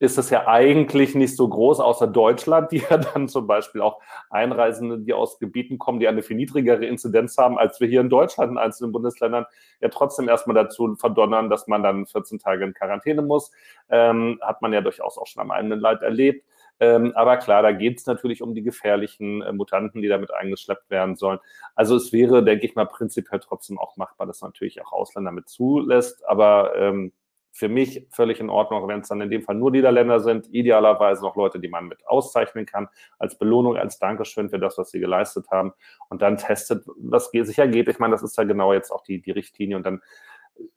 [0.00, 4.00] ist es ja eigentlich nicht so groß, außer Deutschland, die ja dann zum Beispiel auch
[4.30, 8.08] Einreisende, die aus Gebieten kommen, die eine viel niedrigere Inzidenz haben, als wir hier in
[8.08, 9.44] Deutschland in einzelnen Bundesländern,
[9.80, 13.52] ja trotzdem erstmal dazu verdonnern, dass man dann 14 Tage in Quarantäne muss.
[13.90, 16.46] Ähm, hat man ja durchaus auch schon am eigenen Leid erlebt.
[16.82, 20.88] Ähm, aber klar, da geht es natürlich um die gefährlichen äh, Mutanten, die damit eingeschleppt
[20.88, 21.38] werden sollen.
[21.74, 25.50] Also es wäre, denke ich mal, prinzipiell trotzdem auch machbar, dass natürlich auch Ausländer mit
[25.50, 26.26] zulässt.
[26.26, 27.12] Aber ähm,
[27.52, 31.22] für mich völlig in Ordnung, wenn es dann in dem Fall nur Niederländer sind, idealerweise
[31.22, 35.00] noch Leute, die man mit auszeichnen kann, als Belohnung, als Dankeschön für das, was sie
[35.00, 35.72] geleistet haben
[36.08, 37.88] und dann testet, was sicher geht.
[37.88, 40.00] Ich meine, das ist ja genau jetzt auch die, die Richtlinie und dann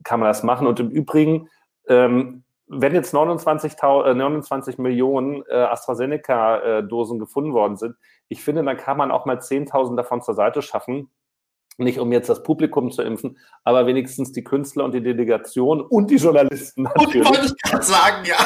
[0.04, 0.68] kann man das machen.
[0.68, 1.50] Und im Übrigen,
[1.88, 7.96] ähm, wenn jetzt 29, äh, 29 Millionen äh, AstraZeneca-Dosen äh, gefunden worden sind,
[8.30, 11.10] ich finde, dann kann man auch mal 10.000 davon zur Seite schaffen
[11.78, 16.12] nicht um jetzt das Publikum zu impfen, aber wenigstens die Künstler und die Delegation und
[16.12, 17.28] die Journalisten natürlich.
[17.28, 18.38] Und wollte ich gerade sagen, ja.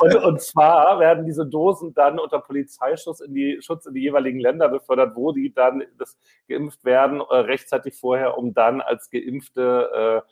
[0.00, 4.40] und, und, zwar werden diese Dosen dann unter Polizeischutz in die Schutz in die jeweiligen
[4.40, 10.22] Länder befördert, wo die dann das geimpft werden, äh, rechtzeitig vorher, um dann als geimpfte
[10.26, 10.30] äh,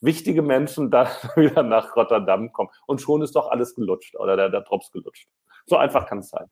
[0.00, 2.70] wichtige Menschen dann wieder nach Rotterdam kommen.
[2.86, 5.28] Und schon ist doch alles gelutscht oder der, der Drops gelutscht.
[5.66, 6.46] So einfach kann es sein.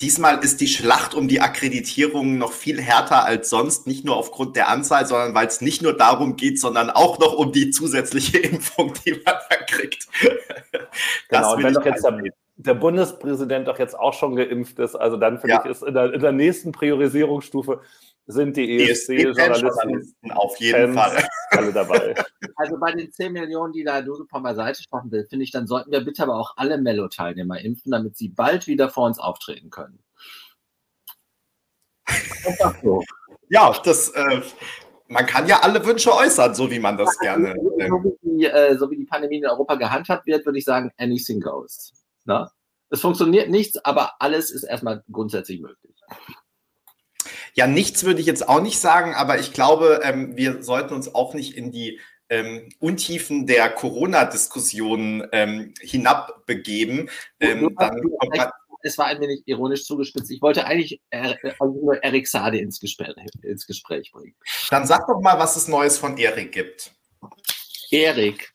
[0.00, 4.56] Diesmal ist die Schlacht um die Akkreditierung noch viel härter als sonst, nicht nur aufgrund
[4.56, 8.38] der Anzahl, sondern weil es nicht nur darum geht, sondern auch noch um die zusätzliche
[8.50, 10.08] Impfung, die man da kriegt.
[11.28, 12.22] genau, und wenn doch jetzt der,
[12.56, 15.64] der, Bundespräsident doch jetzt auch schon geimpft ist, also dann finde ja.
[15.64, 17.80] ich, ist in der, in der nächsten Priorisierungsstufe
[18.26, 22.14] sind die ESC-Journalisten auf jeden Fans Fall alle dabei.
[22.56, 25.90] Also bei den 10 Millionen, die da Dusepom beiseite schaffen will, finde ich, dann sollten
[25.90, 29.98] wir bitte aber auch alle Mello-Teilnehmer impfen, damit sie bald wieder vor uns auftreten können.
[32.82, 33.02] So.
[33.50, 34.40] Ja, das, äh,
[35.08, 37.54] man kann ja alle Wünsche äußern, so wie man das gerne.
[37.60, 40.90] So, wie die, äh, so wie die Pandemie in Europa gehandhabt wird, würde ich sagen,
[40.96, 41.92] anything goes.
[42.24, 42.50] Na?
[42.88, 45.94] Es funktioniert nichts, aber alles ist erstmal grundsätzlich möglich.
[47.54, 51.14] Ja, nichts würde ich jetzt auch nicht sagen, aber ich glaube, ähm, wir sollten uns
[51.14, 57.10] auch nicht in die ähm, Untiefen der Corona-Diskussion ähm, hinabbegeben.
[57.40, 58.50] Ähm, dann kommt man
[58.84, 60.30] es war ein wenig ironisch zugespitzt.
[60.30, 64.36] Ich wollte eigentlich er, also nur Erik Sade ins Gespräch, ins Gespräch bringen.
[64.68, 66.92] Dann sag doch mal, was es Neues von Erik gibt.
[67.90, 68.52] Erik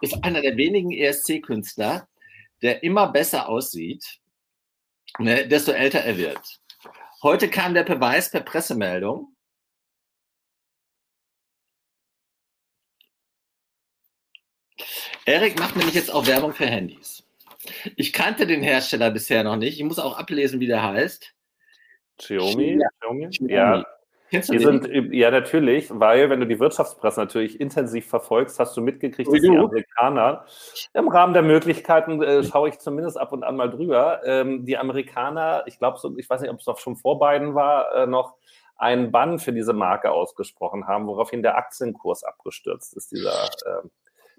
[0.00, 2.08] ist einer der wenigen ESC-Künstler,
[2.60, 4.04] der immer besser aussieht,
[5.18, 6.60] ne, desto älter er wird.
[7.22, 9.36] Heute kam der Beweis per Pressemeldung.
[15.24, 17.22] Erik macht nämlich jetzt auch Werbung für Handys.
[17.94, 19.78] Ich kannte den Hersteller bisher noch nicht.
[19.78, 21.32] Ich muss auch ablesen, wie der heißt.
[22.18, 22.80] Xiaomi?
[23.00, 23.52] Xiaomi?
[23.52, 23.86] Ja,
[24.32, 24.82] Kennst du die den?
[24.82, 29.42] sind, ja, natürlich, weil wenn du die Wirtschaftspresse natürlich intensiv verfolgst, hast du mitgekriegt, dass
[29.42, 30.46] die Amerikaner,
[30.94, 34.78] im Rahmen der Möglichkeiten äh, schaue ich zumindest ab und an mal drüber, ähm, die
[34.78, 38.06] Amerikaner, ich glaube, so, ich weiß nicht, ob es noch schon vor beiden war, äh,
[38.06, 38.36] noch
[38.78, 43.34] einen Bann für diese Marke ausgesprochen haben, woraufhin der Aktienkurs abgestürzt ist, dieser
[43.66, 43.86] äh,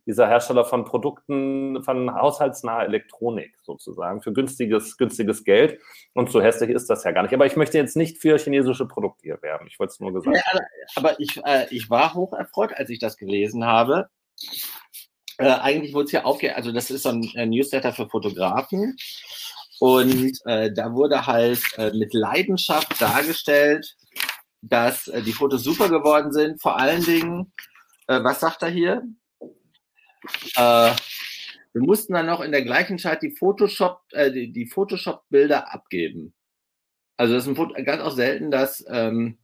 [0.05, 5.79] dieser Hersteller von Produkten, von haushaltsnaher Elektronik sozusagen, für günstiges, günstiges Geld.
[6.13, 7.33] Und so hässlich ist das ja gar nicht.
[7.33, 9.67] Aber ich möchte jetzt nicht für chinesische Produkte hier werben.
[9.67, 10.59] Ich wollte es nur gesagt ja,
[10.95, 14.09] Aber ich, äh, ich war hoch erfreut, als ich das gelesen habe.
[15.37, 16.55] Äh, eigentlich wurde es ja aufge...
[16.55, 18.97] Also das ist so ein, ein Newsletter für Fotografen.
[19.79, 23.95] Und äh, da wurde halt äh, mit Leidenschaft dargestellt,
[24.61, 26.61] dass äh, die Fotos super geworden sind.
[26.61, 27.53] Vor allen Dingen,
[28.07, 29.03] äh, was sagt er hier?
[30.55, 30.91] Äh,
[31.73, 36.33] wir mussten dann noch in der gleichen Zeit die Photoshop, äh, die, die Photoshop-Bilder abgeben.
[37.17, 39.37] Also das ist ein, ganz auch selten, dass ähm,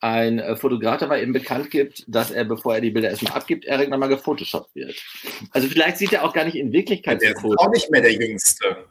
[0.00, 3.64] ein äh, Fotograf dabei eben bekannt gibt, dass er, bevor er die Bilder erstmal abgibt,
[3.64, 4.94] Erik nochmal gefotoshoppt wird.
[5.52, 7.20] Also vielleicht sieht er auch gar nicht in Wirklichkeit.
[7.20, 8.88] Der ist auch nicht mehr der Jüngste.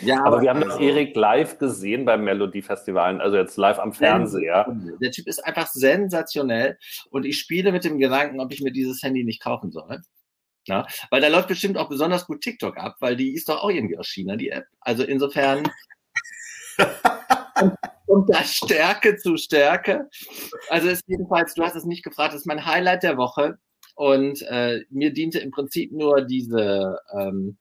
[0.00, 3.92] Ja, aber, aber wir haben das Erik live gesehen beim Melodiefestivalen, also jetzt live am
[3.92, 4.66] Fernseher.
[5.00, 6.76] Der Typ ist einfach sensationell
[7.10, 10.00] und ich spiele mit dem Gedanken, ob ich mir dieses Handy nicht kaufen soll.
[10.66, 13.70] Ja, weil da läuft bestimmt auch besonders gut TikTok ab, weil die ist doch auch
[13.70, 14.66] irgendwie aus China, die App.
[14.80, 15.70] Also insofern
[18.06, 20.08] kommt da Stärke zu Stärke.
[20.68, 23.58] Also ist jedenfalls, du hast es nicht gefragt, das ist mein Highlight der Woche.
[23.94, 27.56] Und äh, mir diente im Prinzip nur diese ähm,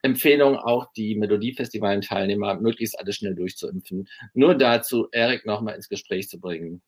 [0.00, 4.08] Empfehlung, auch die Melodiefestivalen-Teilnehmer möglichst alle schnell durchzuimpfen.
[4.32, 6.80] Nur dazu, Erik nochmal ins Gespräch zu bringen.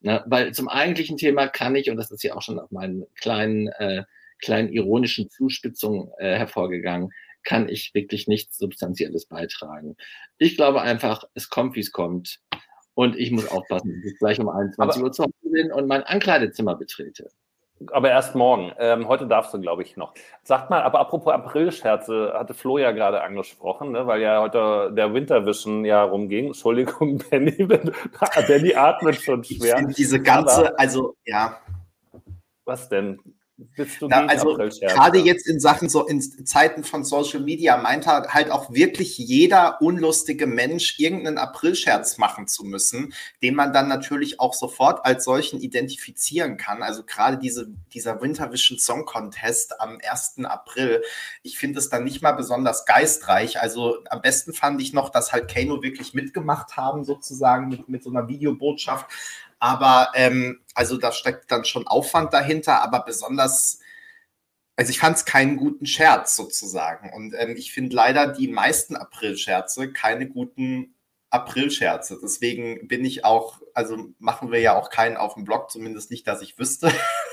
[0.00, 3.06] Na, weil zum eigentlichen Thema kann ich, und das ist ja auch schon auf meinen
[3.16, 4.04] kleinen äh,
[4.44, 7.10] kleinen ironischen Zuspitzung äh, hervorgegangen,
[7.42, 9.96] kann ich wirklich nichts Substanzielles beitragen.
[10.38, 12.40] Ich glaube einfach, es kommt, wie es kommt.
[12.94, 15.88] Und ich muss aufpassen, dass ich gleich um 21 aber, Uhr zu Hause bin und
[15.88, 17.28] mein Ankleidezimmer betrete.
[17.90, 18.72] Aber erst morgen.
[18.78, 20.14] Ähm, heute darfst du, glaube ich, noch.
[20.44, 25.12] Sagt mal, aber apropos Aprilscherze, hatte Flo ja gerade angesprochen, ne, weil ja heute der
[25.12, 26.46] Wintervision ja rumging.
[26.46, 27.66] Entschuldigung, Benny,
[28.46, 29.84] Benny atmet schon schwer.
[29.88, 31.60] Ich diese ganze, aber, also ja.
[32.64, 33.18] Was denn?
[33.56, 38.06] Bist du ja, also gerade jetzt in Sachen so in Zeiten von Social Media meint
[38.06, 44.40] halt auch wirklich jeder unlustige Mensch irgendeinen Aprilscherz machen zu müssen, den man dann natürlich
[44.40, 46.82] auch sofort als solchen identifizieren kann.
[46.82, 50.44] Also gerade diese, dieser Wintervision Song Contest am 1.
[50.44, 51.02] April,
[51.44, 53.60] ich finde es dann nicht mal besonders geistreich.
[53.60, 58.02] Also am besten fand ich noch, dass halt Kano wirklich mitgemacht haben, sozusagen mit, mit
[58.02, 59.06] so einer Videobotschaft.
[59.64, 63.78] Aber ähm, also da steckt dann schon Aufwand dahinter, aber besonders,
[64.76, 67.10] also ich fand es keinen guten Scherz sozusagen.
[67.14, 70.94] Und ähm, ich finde leider die meisten April-Scherze keine guten
[71.30, 72.18] April-Scherze.
[72.22, 76.26] Deswegen bin ich auch, also machen wir ja auch keinen auf dem Blog, zumindest nicht,
[76.26, 76.90] dass ich wüsste.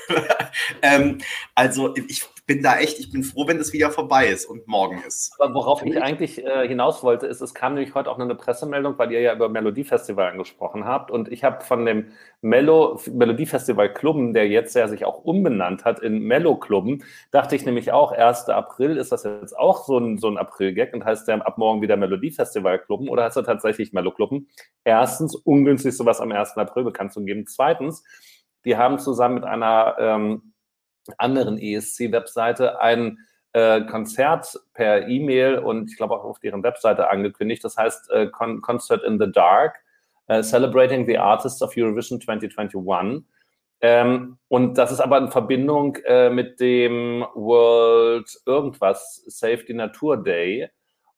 [0.81, 1.19] ähm,
[1.55, 5.01] also ich bin da echt, ich bin froh, wenn das wieder vorbei ist und morgen
[5.07, 5.33] ist.
[5.39, 8.35] Aber worauf ich eigentlich äh, hinaus wollte, ist, es kam nämlich heute auch noch eine
[8.35, 11.11] Pressemeldung, weil ihr ja über Melodiefestival angesprochen habt.
[11.11, 12.07] Und ich habe von dem
[12.41, 17.65] Mello, Melodiefestival Klubben, der jetzt ja sich auch umbenannt hat in Mello Klubben, dachte ich
[17.65, 18.49] nämlich auch, 1.
[18.49, 21.81] April, ist das jetzt auch so ein, so ein April-Gag und heißt der ab morgen
[21.81, 24.47] wieder Melodiefestival Klubben oder heißt er tatsächlich Mello Klubben?
[24.83, 26.57] Erstens, ungünstig sowas am 1.
[26.57, 27.45] April bekannt zu geben.
[27.47, 28.03] Zweitens,
[28.65, 30.53] die haben zusammen mit einer ähm,
[31.17, 33.17] anderen ESC-Webseite ein
[33.53, 37.63] äh, Konzert per E-Mail und ich glaube auch auf deren Webseite angekündigt.
[37.63, 39.75] Das heißt äh, Con Concert in the Dark,
[40.27, 43.25] äh, Celebrating the Artists of Eurovision 2021.
[43.81, 50.17] Ähm, und das ist aber in Verbindung äh, mit dem World Irgendwas Save the Natur
[50.23, 50.69] Day.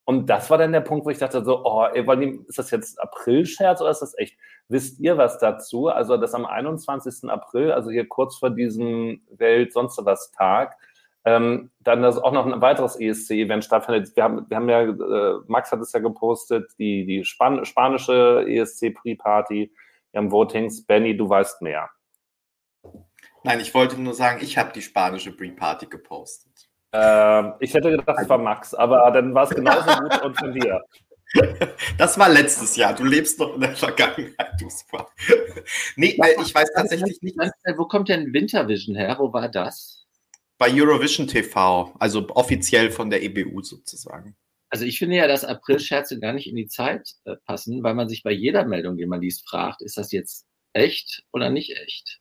[0.06, 3.80] Und das war dann der Punkt, wo ich dachte so, oh, ist das jetzt April-Scherz
[3.80, 4.36] oder ist das echt?
[4.68, 5.88] Wisst ihr was dazu?
[5.88, 7.30] Also, dass am 21.
[7.30, 10.76] April, also hier kurz vor diesem Welt sonst was Tag,
[11.24, 14.14] ähm, dann das auch noch ein weiteres ESC-Event stattfindet.
[14.14, 18.44] Wir haben, wir haben ja, äh, Max hat es ja gepostet, die, die Span spanische
[18.46, 19.72] ESC-Pre-Party.
[20.12, 20.84] Wir haben Votings.
[20.84, 21.88] Benny, du weißt mehr.
[23.42, 26.68] Nein, ich wollte nur sagen, ich habe die spanische Pre-Party gepostet.
[26.94, 30.52] Ähm, ich hätte gedacht, es war Max, aber dann war es genauso gut und von
[30.52, 30.80] dir.
[31.98, 32.94] Das war letztes Jahr.
[32.94, 35.08] Du lebst noch in der Vergangenheit, du Super.
[35.96, 37.36] Nee, weil ich weiß tatsächlich nicht.
[37.76, 39.16] Wo kommt denn Wintervision her?
[39.18, 40.06] Wo war das?
[40.56, 44.36] Bei Eurovision TV, also offiziell von der EBU sozusagen.
[44.70, 48.08] Also ich finde ja, dass April-Scherze gar nicht in die Zeit äh, passen, weil man
[48.08, 52.20] sich bei jeder Meldung, die man liest, fragt, ist das jetzt echt oder nicht echt?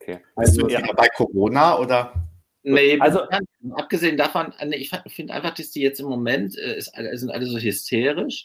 [0.00, 0.20] Okay.
[0.34, 0.80] Also ja.
[0.92, 2.27] bei Corona oder?
[2.68, 3.20] Nee, also
[3.72, 7.58] abgesehen davon, ich finde einfach, dass die jetzt im Moment äh, ist, sind alle so
[7.58, 8.44] hysterisch.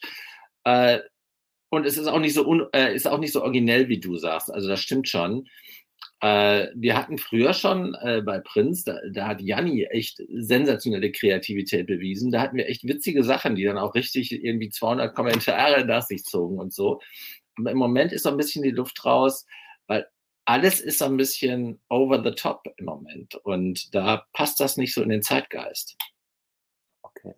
[0.64, 1.00] Äh,
[1.70, 4.16] und es ist auch nicht so un, äh, ist auch nicht so originell, wie du
[4.18, 4.50] sagst.
[4.52, 5.48] Also das stimmt schon.
[6.22, 11.88] Äh, wir hatten früher schon äh, bei Prinz, da, da, hat Janni echt sensationelle Kreativität
[11.88, 12.32] bewiesen.
[12.32, 16.24] Da hatten wir echt witzige Sachen, die dann auch richtig irgendwie 200 Kommentare nach sich
[16.24, 17.02] zogen und so.
[17.58, 19.46] Aber im Moment ist so ein bisschen die Luft raus,
[20.46, 24.94] alles ist so ein bisschen over the top im Moment und da passt das nicht
[24.94, 25.96] so in den Zeitgeist.
[27.02, 27.34] Okay.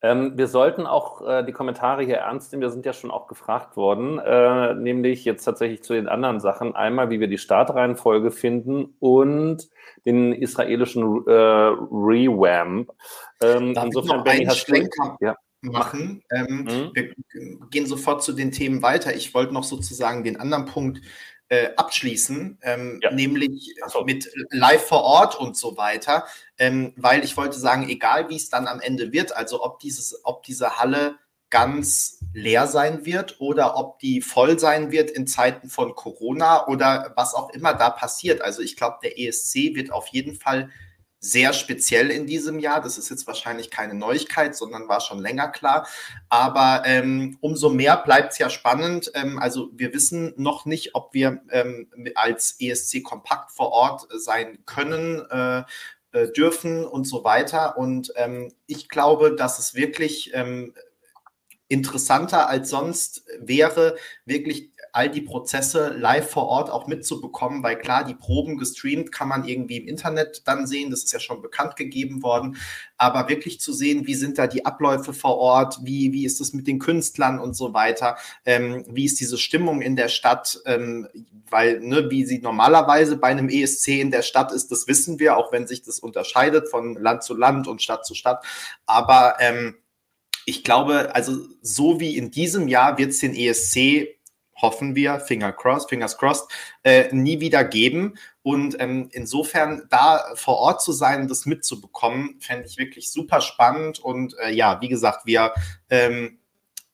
[0.00, 2.62] Ähm, wir sollten auch äh, die Kommentare hier ernst nehmen.
[2.62, 6.76] Wir sind ja schon auch gefragt worden, äh, nämlich jetzt tatsächlich zu den anderen Sachen.
[6.76, 9.68] Einmal, wie wir die Startreihenfolge finden und
[10.04, 12.92] den israelischen äh, Rewamp.
[13.42, 15.36] Ähm, Darf insofern, ich noch einen Schlenker ja.
[15.62, 16.22] machen?
[16.30, 16.90] Ähm, mhm.
[16.94, 17.12] Wir
[17.70, 19.16] gehen sofort zu den Themen weiter.
[19.16, 21.00] Ich wollte noch sozusagen den anderen Punkt
[21.48, 23.10] äh, abschließen, ähm, ja.
[23.10, 24.04] nämlich so.
[24.04, 26.26] mit live vor Ort und so weiter,
[26.58, 30.20] ähm, weil ich wollte sagen, egal wie es dann am Ende wird, also ob dieses,
[30.24, 31.16] ob diese Halle
[31.50, 37.12] ganz leer sein wird oder ob die voll sein wird in Zeiten von Corona oder
[37.16, 38.42] was auch immer da passiert.
[38.42, 40.70] Also ich glaube, der ESC wird auf jeden Fall
[41.20, 42.80] sehr speziell in diesem Jahr.
[42.80, 45.86] Das ist jetzt wahrscheinlich keine Neuigkeit, sondern war schon länger klar.
[46.28, 49.10] Aber ähm, umso mehr bleibt es ja spannend.
[49.14, 54.58] Ähm, also wir wissen noch nicht, ob wir ähm, als ESC kompakt vor Ort sein
[54.64, 55.24] können.
[55.30, 55.64] Äh,
[56.12, 57.76] äh, dürfen und so weiter.
[57.76, 60.72] Und ähm, ich glaube, dass es wirklich ähm,
[61.68, 68.04] interessanter als sonst wäre, wirklich all die Prozesse live vor Ort auch mitzubekommen, weil klar,
[68.04, 71.76] die Proben gestreamt kann man irgendwie im Internet dann sehen, das ist ja schon bekannt
[71.76, 72.56] gegeben worden,
[72.96, 76.52] aber wirklich zu sehen, wie sind da die Abläufe vor Ort, wie, wie ist es
[76.52, 81.08] mit den Künstlern und so weiter, ähm, wie ist diese Stimmung in der Stadt, ähm,
[81.50, 85.36] weil, ne, wie sie normalerweise bei einem ESC in der Stadt ist, das wissen wir,
[85.36, 88.44] auch wenn sich das unterscheidet von Land zu Land und Stadt zu Stadt,
[88.86, 89.76] aber ähm,
[90.48, 94.17] ich glaube, also so wie in diesem Jahr wird es den ESC,
[94.60, 96.50] hoffen wir, Finger crossed, Fingers crossed,
[96.82, 98.18] äh, nie wieder geben.
[98.42, 103.98] Und ähm, insofern da vor Ort zu sein, das mitzubekommen, fände ich wirklich super spannend.
[103.98, 105.52] Und äh, ja, wie gesagt, wir
[105.90, 106.38] ähm,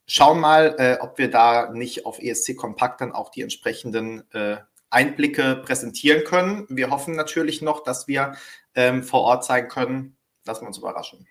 [0.06, 4.56] schauen mal, äh, ob wir da nicht auf ESC Kompakt dann auch die entsprechenden äh,
[4.90, 6.66] Einblicke präsentieren können.
[6.68, 8.36] Wir hoffen natürlich noch, dass wir
[8.74, 10.16] ähm, vor Ort sein können.
[10.44, 11.26] Lassen wir uns überraschen.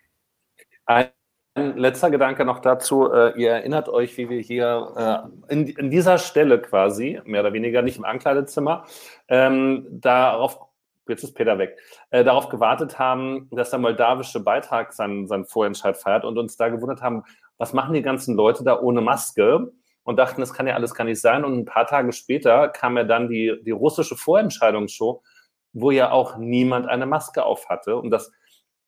[0.85, 1.11] Ein
[1.55, 3.11] ein letzter Gedanke noch dazu.
[3.11, 7.81] Äh, ihr erinnert euch, wie wir hier äh, in, dieser Stelle quasi, mehr oder weniger
[7.81, 8.85] nicht im Ankleidezimmer,
[9.27, 10.59] ähm, darauf,
[11.07, 11.77] jetzt ist Peter weg,
[12.09, 16.69] äh, darauf gewartet haben, dass der moldawische Beitrag seinen, seinen Vorentscheid feiert und uns da
[16.69, 17.23] gewundert haben,
[17.57, 19.71] was machen die ganzen Leute da ohne Maske?
[20.05, 21.45] Und dachten, das kann ja alles gar nicht sein.
[21.45, 25.23] Und ein paar Tage später kam ja dann die, die russische Vorentscheidungsshow,
[25.71, 27.95] wo ja auch niemand eine Maske auf hatte.
[27.95, 28.29] Und das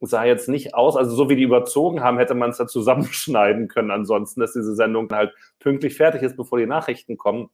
[0.06, 3.68] sah jetzt nicht aus, also so wie die überzogen haben, hätte man es ja zusammenschneiden
[3.68, 7.50] können ansonsten, dass diese Sendung halt pünktlich fertig ist, bevor die Nachrichten kommen.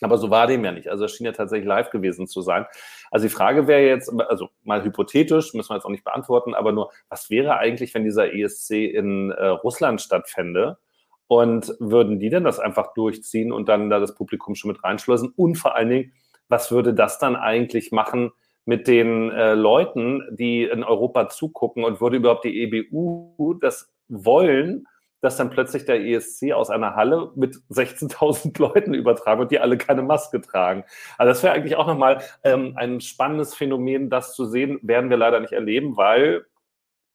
[0.00, 0.88] Aber so war dem ja nicht.
[0.88, 2.66] Also es schien ja tatsächlich live gewesen zu sein.
[3.10, 6.72] Also die Frage wäre jetzt, also mal hypothetisch, müssen wir jetzt auch nicht beantworten, aber
[6.72, 10.78] nur, was wäre eigentlich, wenn dieser ESC in äh, Russland stattfände?
[11.26, 15.32] Und würden die denn das einfach durchziehen und dann da das Publikum schon mit reinschleusen?
[15.36, 16.12] Und vor allen Dingen,
[16.48, 18.32] was würde das dann eigentlich machen
[18.66, 24.86] mit den äh, Leuten, die in Europa zugucken und würde überhaupt die EBU das wollen,
[25.20, 29.78] dass dann plötzlich der ESC aus einer Halle mit 16.000 Leuten übertragen wird, die alle
[29.78, 30.84] keine Maske tragen.
[31.16, 35.16] Also das wäre eigentlich auch nochmal ähm, ein spannendes Phänomen, das zu sehen, werden wir
[35.16, 36.44] leider nicht erleben, weil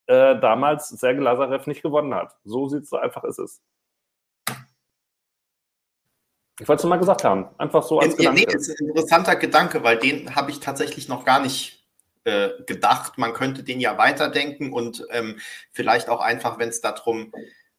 [0.08, 2.36] äh, damals Sergei Lazarev nicht gewonnen hat.
[2.44, 3.62] So sieht es so einfach ist es.
[6.60, 7.48] Ich wollte es mal gesagt haben.
[7.58, 8.42] Einfach so als Gedanke.
[8.42, 11.86] Nee, das ist ein interessanter Gedanke, weil den habe ich tatsächlich noch gar nicht
[12.26, 13.18] äh, gedacht.
[13.18, 15.40] Man könnte den ja weiterdenken und ähm,
[15.72, 17.32] vielleicht auch einfach, wenn es darum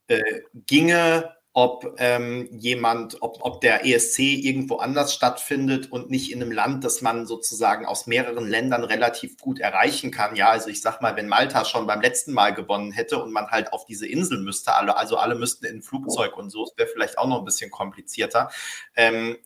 [0.07, 0.23] äh,
[0.67, 6.53] ginge, ob ähm, jemand, ob, ob der ESC irgendwo anders stattfindet und nicht in einem
[6.53, 10.37] Land, das man sozusagen aus mehreren Ländern relativ gut erreichen kann.
[10.37, 13.49] Ja, also ich sag mal, wenn Malta schon beim letzten Mal gewonnen hätte und man
[13.49, 16.79] halt auf diese Insel müsste, alle, also alle müssten in ein Flugzeug und so, es
[16.79, 18.51] wäre vielleicht auch noch ein bisschen komplizierter.
[18.95, 19.37] Ähm,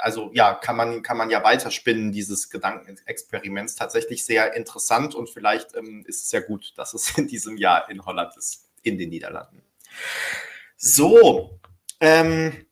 [0.00, 3.76] also ja, kann man, kann man ja weiterspinnen, dieses Gedankenexperiments.
[3.76, 7.88] Tatsächlich sehr interessant und vielleicht ähm, ist es ja gut, dass es in diesem Jahr
[7.88, 9.62] in Holland ist, in den Niederlanden.
[10.76, 11.58] So,
[12.00, 12.66] ähm,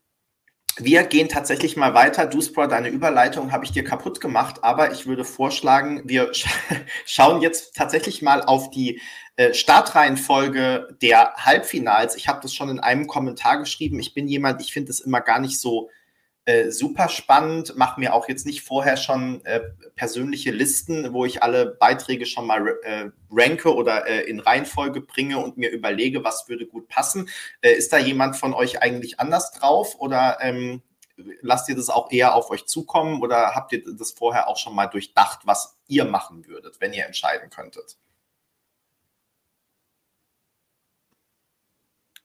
[0.77, 2.27] wir gehen tatsächlich mal weiter.
[2.27, 6.47] Duspro, deine Überleitung habe ich dir kaputt gemacht, aber ich würde vorschlagen, wir sch
[7.07, 9.01] schauen jetzt tatsächlich mal auf die
[9.37, 12.17] äh, Startreihenfolge der Halbfinals.
[12.17, 13.99] Ich habe das schon in einem Kommentar geschrieben.
[14.01, 15.91] Ich bin jemand, ich finde es immer gar nicht so
[16.47, 19.61] äh, super spannend, mache mir auch jetzt nicht vorher schon äh,
[19.97, 25.39] persönliche Listen, wo ich alle Beiträge schon mal äh, ranke oder äh, in Reihenfolge bringe
[25.39, 27.31] und mir überlege, was würde gut passen.
[27.63, 30.83] Äh, ist da jemand von euch eigentlich anders drauf oder ähm,
[31.41, 34.75] lasst ihr das auch eher auf euch zukommen oder habt ihr das vorher auch schon
[34.75, 37.97] mal durchdacht, was ihr machen würdet, wenn ihr entscheiden könntet?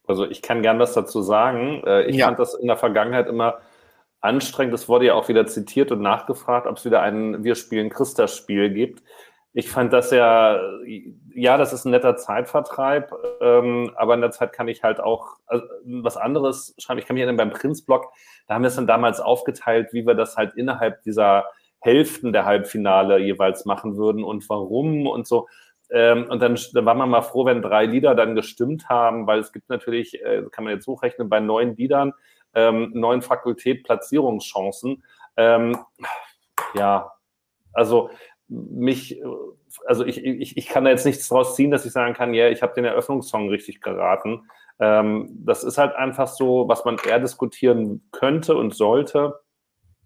[0.06, 1.84] Also ich kann gern was dazu sagen.
[1.86, 2.26] Äh, ich ja.
[2.26, 3.62] fand das in der Vergangenheit immer
[4.22, 4.74] anstrengend.
[4.74, 8.72] Es wurde ja auch wieder zitiert und nachgefragt, ob es wieder ein Wir spielen Christa-Spiel
[8.72, 9.04] gibt.
[9.54, 10.60] Ich fand das ja,
[11.34, 13.12] ja, das ist ein netter Zeitvertreib,
[13.42, 17.00] ähm, aber in der Zeit kann ich halt auch also, was anderes schreiben.
[17.00, 18.06] Ich kann mich erinnern, beim Prinz-Blog,
[18.48, 21.46] da haben wir es dann damals aufgeteilt, wie wir das halt innerhalb dieser
[21.80, 25.48] Hälften der Halbfinale jeweils machen würden und warum und so.
[25.92, 29.40] Ähm, und dann, dann war man mal froh, wenn drei Lieder dann gestimmt haben, weil
[29.40, 32.14] es gibt natürlich, äh, kann man jetzt hochrechnen, bei neun Liedern
[32.54, 35.04] ähm, neuen Fakultät Platzierungschancen.
[35.38, 35.78] Ähm,
[36.74, 37.12] ja,
[37.74, 38.10] also
[38.48, 39.22] mich,
[39.86, 42.50] also ich, ich, ich kann da jetzt nichts draus ziehen, dass ich sagen kann, ja,
[42.50, 44.50] ich habe den Eröffnungssong richtig geraten.
[44.80, 49.40] Ähm, das ist halt einfach so, was man eher diskutieren könnte und sollte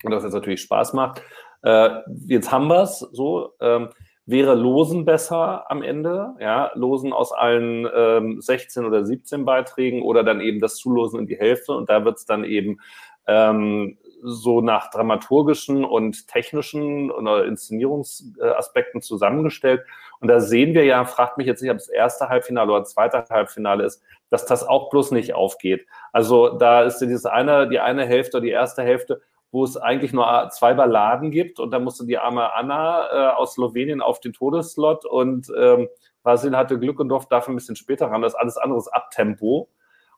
[0.03, 1.21] und das jetzt natürlich Spaß macht.
[1.61, 3.53] Äh, jetzt haben wir es so.
[3.61, 3.89] Ähm,
[4.26, 10.24] wäre Losen besser am Ende, ja, Losen aus allen ähm, 16 oder 17 Beiträgen oder
[10.24, 12.80] dann eben das Zulosen in die Hälfte und da wird es dann eben
[13.28, 19.86] ähm, so nach dramaturgischen und technischen oder Inszenierungsaspekten zusammengestellt.
[20.21, 23.26] Und da sehen wir ja, fragt mich jetzt nicht, ob es erste Halbfinale oder zweite
[23.30, 25.86] Halbfinale ist, dass das auch bloß nicht aufgeht.
[26.13, 29.21] Also da ist dieses eine, die eine Hälfte, die erste Hälfte
[29.53, 33.53] wo es eigentlich nur zwei Balladen gibt und da musste die arme Anna äh, aus
[33.53, 35.87] Slowenien auf den Todeslot und ähm,
[36.25, 38.23] hatte Glück und durfte dafür ein bisschen später ran.
[38.23, 39.69] Das ist alles anderes Abtempo.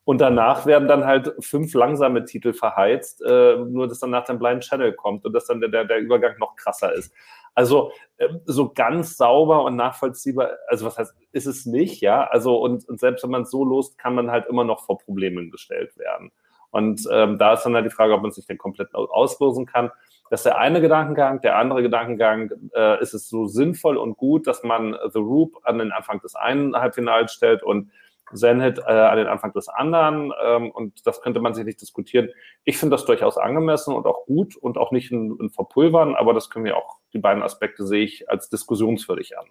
[0.06, 4.38] Und danach werden dann halt fünf langsame Titel verheizt, äh, nur dass dann nach dem
[4.40, 7.12] Blind Channel kommt und dass dann der, der, Übergang noch krasser ist.
[7.56, 12.24] Also äh, so ganz sauber und nachvollziehbar, also was heißt, ist es nicht, ja.
[12.28, 15.00] Also und, und selbst wenn man es so lost, kann man halt immer noch vor
[15.00, 16.32] Problemen gestellt werden.
[16.76, 19.92] Und ähm, da ist dann halt die Frage, ob man sich den komplett auslosen kann.
[20.30, 21.40] Das ist der eine Gedankengang.
[21.40, 25.78] Der andere Gedankengang, äh, ist es so sinnvoll und gut, dass man The Roop an
[25.78, 27.92] den Anfang des einen Halbfinals stellt und
[28.34, 30.34] Zenit äh, an den Anfang des anderen.
[30.44, 32.30] Ähm, und das könnte man sich nicht diskutieren.
[32.66, 36.34] Ich finde das durchaus angemessen und auch gut und auch nicht in, in Verpulvern, aber
[36.34, 39.46] das können wir auch, die beiden Aspekte sehe ich als diskussionswürdig an.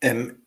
[0.00, 0.41] Ähm,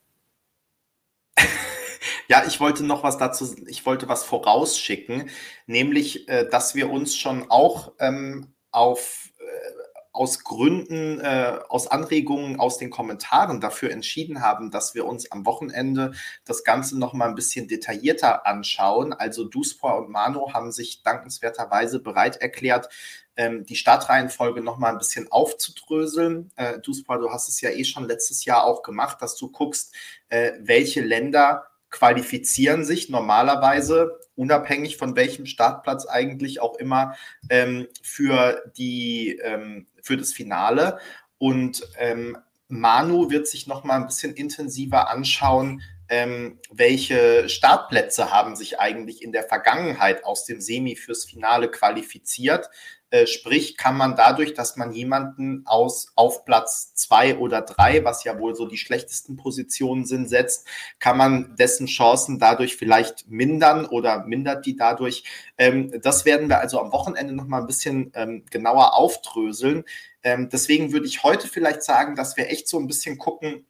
[2.28, 5.30] ja, ich wollte noch was dazu, ich wollte was vorausschicken,
[5.66, 9.76] nämlich, äh, dass wir uns schon auch ähm, auf äh,
[10.16, 15.44] aus Gründen, äh, aus Anregungen aus den Kommentaren dafür entschieden haben, dass wir uns am
[15.44, 16.12] Wochenende
[16.44, 19.12] das Ganze noch mal ein bisschen detaillierter anschauen.
[19.12, 22.88] Also Duspor und Mano haben sich dankenswerterweise bereit erklärt,
[23.36, 26.50] ähm, die Startreihenfolge noch mal ein bisschen aufzudröseln.
[26.56, 26.94] Äh, du
[27.30, 29.94] hast es ja eh schon letztes Jahr auch gemacht, dass du guckst,
[30.28, 37.14] äh, welche Länder qualifizieren sich normalerweise, unabhängig von welchem Startplatz eigentlich auch immer,
[37.48, 40.98] ähm, für, die, ähm, für das Finale.
[41.38, 42.36] Und ähm,
[42.68, 49.22] Manu wird sich noch mal ein bisschen intensiver anschauen, ähm, welche Startplätze haben sich eigentlich
[49.22, 52.70] in der Vergangenheit aus dem Semi fürs Finale qualifiziert.
[53.10, 58.24] Äh, sprich, kann man dadurch, dass man jemanden aus auf Platz zwei oder drei, was
[58.24, 60.66] ja wohl so die schlechtesten Positionen sind, setzt,
[60.98, 65.22] kann man dessen Chancen dadurch vielleicht mindern oder mindert die dadurch.
[65.56, 69.84] Ähm, das werden wir also am Wochenende noch mal ein bisschen ähm, genauer aufdröseln.
[70.24, 73.66] Ähm, deswegen würde ich heute vielleicht sagen, dass wir echt so ein bisschen gucken,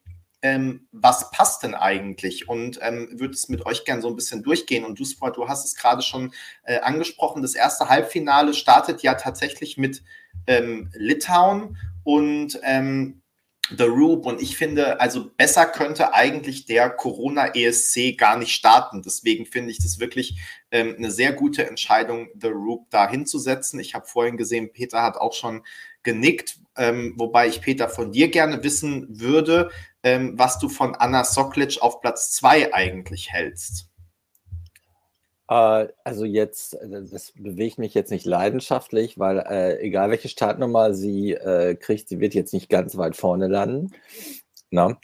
[0.46, 2.48] ähm, was passt denn eigentlich?
[2.48, 4.84] Und ähm, würde es mit euch gern so ein bisschen durchgehen.
[4.84, 6.32] Und du, Sport, du hast es gerade schon
[6.62, 7.42] äh, angesprochen.
[7.42, 10.02] Das erste Halbfinale startet ja tatsächlich mit
[10.46, 13.22] ähm, Litauen und ähm,
[13.76, 14.26] The Roop.
[14.26, 19.02] Und ich finde, also besser könnte eigentlich der Corona ESC gar nicht starten.
[19.02, 20.38] Deswegen finde ich das wirklich
[20.70, 23.80] ähm, eine sehr gute Entscheidung, The Roop da hinzusetzen.
[23.80, 25.62] Ich habe vorhin gesehen, Peter hat auch schon
[26.02, 29.70] genickt, ähm, wobei ich Peter von dir gerne wissen würde,
[30.02, 33.88] ähm, was du von Anna Soklic auf Platz 2 eigentlich hältst.
[35.48, 40.94] Äh, also jetzt, äh, das bewegt mich jetzt nicht leidenschaftlich, weil äh, egal welche Startnummer
[40.94, 43.92] sie äh, kriegt, sie wird jetzt nicht ganz weit vorne landen.
[44.70, 44.98] Na?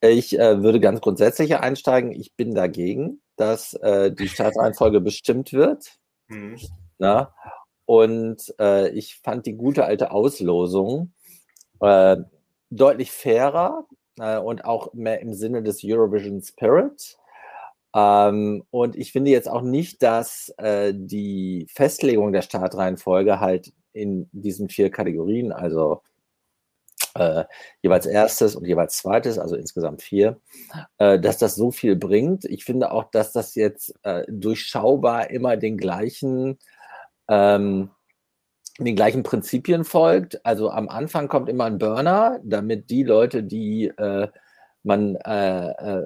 [0.00, 2.12] Ich äh, würde ganz grundsätzlich einsteigen.
[2.12, 5.98] Ich bin dagegen, dass äh, die Startreihenfolge bestimmt wird.
[6.28, 6.58] Mhm.
[6.98, 7.34] Na?
[7.86, 8.54] Und
[8.92, 11.14] ich fand die gute alte Auslosung
[12.68, 13.86] deutlich fairer,
[14.18, 17.16] und auch mehr im Sinne des Eurovision Spirit.
[17.94, 24.28] Ähm, und ich finde jetzt auch nicht, dass äh, die Festlegung der Startreihenfolge halt in
[24.32, 26.02] diesen vier Kategorien, also
[27.14, 27.44] äh,
[27.82, 30.40] jeweils erstes und jeweils zweites, also insgesamt vier,
[30.98, 32.44] äh, dass das so viel bringt.
[32.44, 36.58] Ich finde auch, dass das jetzt äh, durchschaubar immer den gleichen,
[37.28, 37.90] ähm,
[38.78, 40.44] den gleichen Prinzipien folgt.
[40.44, 44.28] Also am Anfang kommt immer ein Burner, damit die Leute, die äh,
[44.84, 46.02] man äh,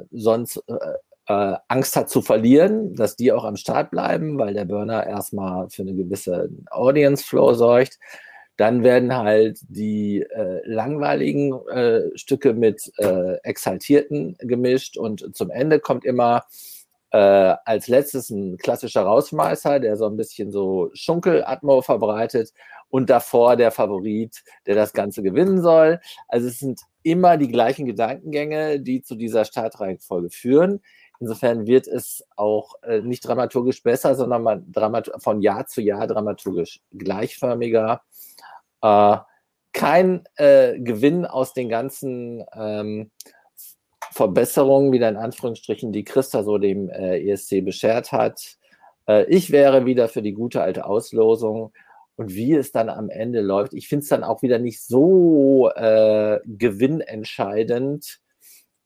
[1.27, 5.69] äh, Angst hat zu verlieren, dass die auch am Start bleiben, weil der Burner erstmal
[5.71, 7.99] für eine gewisse Audience Flow sorgt.
[8.57, 15.81] Dann werden halt die äh, langweiligen äh, Stücke mit äh, Exaltierten gemischt und zum Ende
[15.81, 16.45] kommt immer
[17.13, 17.17] äh,
[17.65, 22.53] als letztes ein klassischer Rausschmeißer, der so ein bisschen so Schunkelatmo verbreitet
[22.89, 26.01] und davor der Favorit, der das Ganze gewinnen soll.
[26.29, 30.81] Also es sind immer die gleichen Gedankengänge, die zu dieser Startreihenfolge führen.
[31.23, 34.73] Insofern wird es auch äh, nicht dramaturgisch besser, sondern man
[35.19, 38.03] von Jahr zu Jahr dramaturgisch gleichförmiger
[38.83, 39.17] äh,
[39.73, 43.13] kein äh, Gewinn aus den ganzen ähm,
[44.11, 48.57] Verbesserungen, wieder in Anführungsstrichen, die Christa so dem äh, ESC beschert hat.
[49.07, 51.73] Äh, ich wäre wieder für die gute alte Auslosung.
[52.17, 55.71] Und wie es dann am Ende läuft, ich finde es dann auch wieder nicht so
[55.71, 58.19] äh, gewinnentscheidend,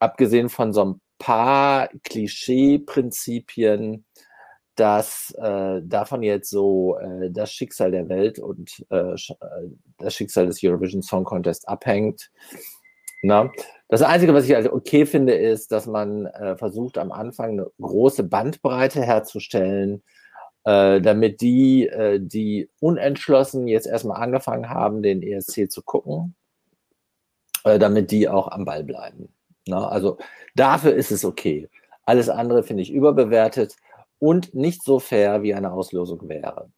[0.00, 4.04] abgesehen von so ein paar Klischee-Prinzipien,
[4.76, 10.46] dass äh, davon jetzt so äh, das Schicksal der Welt und äh, äh, das Schicksal
[10.46, 12.30] des Eurovision Song Contest abhängt.
[13.22, 13.50] Na?
[13.88, 17.70] Das Einzige, was ich also okay finde, ist, dass man äh, versucht, am Anfang eine
[17.80, 20.02] große Bandbreite herzustellen,
[20.64, 26.34] äh, damit die, äh, die unentschlossen jetzt erstmal angefangen haben, den ESC zu gucken,
[27.64, 29.35] äh, damit die auch am Ball bleiben.
[29.66, 29.88] Na?
[29.88, 30.18] Also
[30.54, 31.68] dafür ist es okay.
[32.04, 33.76] Alles andere finde ich überbewertet
[34.18, 36.70] und nicht so fair, wie eine Auslosung wäre.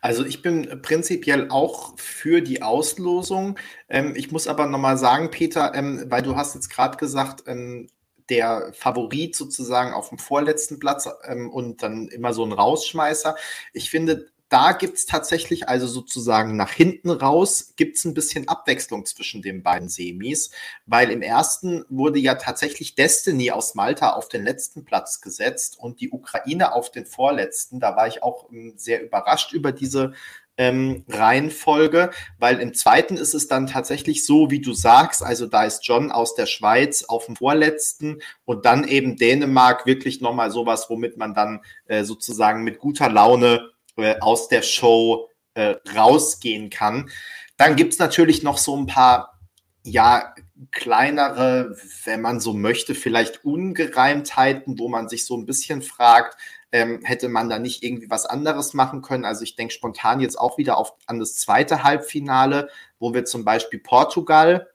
[0.00, 3.58] Also ich bin prinzipiell auch für die Auslosung.
[3.88, 7.88] Ähm, ich muss aber nochmal sagen, Peter, ähm, weil du hast jetzt gerade gesagt, ähm,
[8.28, 13.36] der Favorit sozusagen auf dem vorletzten Platz ähm, und dann immer so ein Rausschmeißer.
[13.72, 18.46] Ich finde, da gibt es tatsächlich, also sozusagen nach hinten raus, gibt es ein bisschen
[18.46, 20.52] Abwechslung zwischen den beiden Semis,
[20.86, 26.00] weil im ersten wurde ja tatsächlich Destiny aus Malta auf den letzten Platz gesetzt und
[26.00, 27.80] die Ukraine auf den vorletzten.
[27.80, 30.12] Da war ich auch ähm, sehr überrascht über diese
[30.56, 35.64] ähm, Reihenfolge, weil im zweiten ist es dann tatsächlich so, wie du sagst, also da
[35.64, 40.88] ist John aus der Schweiz auf dem vorletzten und dann eben Dänemark wirklich nochmal sowas,
[40.88, 47.10] womit man dann äh, sozusagen mit guter Laune äh, aus der Show äh, rausgehen kann.
[47.56, 49.38] Dann gibt's natürlich noch so ein paar,
[49.84, 50.34] ja,
[50.70, 56.36] kleinere, wenn man so möchte, vielleicht Ungereimtheiten, wo man sich so ein bisschen fragt,
[56.72, 59.24] ähm, hätte man da nicht irgendwie was anderes machen können?
[59.24, 62.68] Also ich denke spontan jetzt auch wieder auf, an das zweite Halbfinale,
[62.98, 64.68] wo wir zum Beispiel Portugal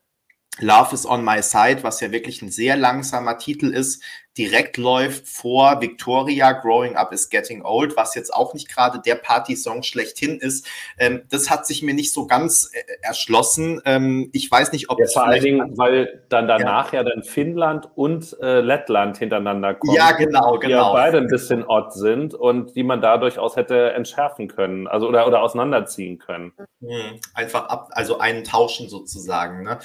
[0.58, 4.02] Love is on my side, was ja wirklich ein sehr langsamer Titel ist,
[4.38, 9.16] direkt läuft vor Victoria, Growing Up is Getting Old, was jetzt auch nicht gerade der
[9.16, 10.66] Party-Song schlechthin ist.
[10.98, 13.82] Ähm, das hat sich mir nicht so ganz äh, erschlossen.
[13.84, 17.24] Ähm, ich weiß nicht, ob ja, vor allen Dingen, weil dann danach ja, ja dann
[17.24, 19.96] Finnland und äh, Lettland hintereinander kommen.
[19.96, 20.60] Ja, genau, genau.
[20.60, 24.86] Die ja beide ein bisschen odd sind und die man da durchaus hätte entschärfen können,
[24.86, 26.52] also oder, oder auseinanderziehen können.
[26.80, 29.64] Hm, einfach ab, also einen tauschen sozusagen.
[29.64, 29.78] Ne?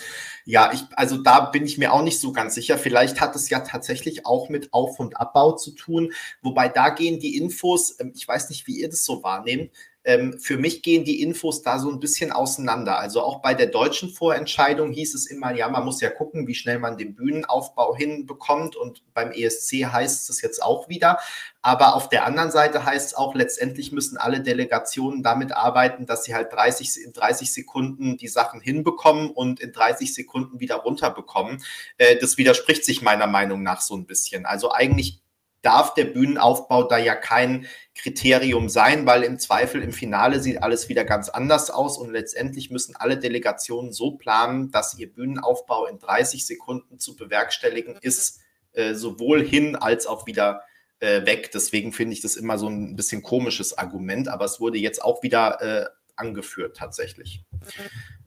[0.45, 2.77] Ja, ich, also da bin ich mir auch nicht so ganz sicher.
[2.77, 6.13] Vielleicht hat es ja tatsächlich auch mit Auf- und Abbau zu tun.
[6.41, 9.71] Wobei da gehen die Infos, ähm, ich weiß nicht, wie ihr das so wahrnehmt,
[10.05, 12.99] ähm, für mich gehen die Infos da so ein bisschen auseinander.
[12.99, 16.53] Also auch bei der deutschen Vorentscheidung hieß es immer, ja, man muss ja gucken, wie
[16.53, 18.75] schnell man den Bühnenaufbau hinbekommt.
[18.75, 21.17] Und beim ESC heißt es jetzt auch wieder.
[21.63, 26.23] Aber auf der anderen Seite heißt es auch, letztendlich müssen alle Delegationen damit arbeiten, dass
[26.23, 31.63] sie halt 30, in 30 Sekunden die Sachen hinbekommen und in 30 Sekunden wieder runterbekommen.
[31.97, 34.45] Äh, das widerspricht sich meiner Meinung nach so ein bisschen.
[34.45, 35.24] Also eigentlich
[35.65, 40.89] darf der Bühnenaufbau da ja kein Kriterium sein, weil im Zweifel im Finale sieht alles
[40.89, 45.97] wieder ganz anders aus und letztendlich müssen alle Delegationen so planen, dass ihr Bühnenaufbau in
[45.97, 48.41] 30 Sekunden zu bewerkstelligen ist,
[48.73, 50.61] äh, sowohl hin als auch wieder
[50.99, 51.51] äh, weg.
[51.53, 55.23] Deswegen finde ich das immer so ein bisschen komisches Argument, aber es wurde jetzt auch
[55.23, 55.85] wieder äh,
[56.15, 57.43] angeführt tatsächlich.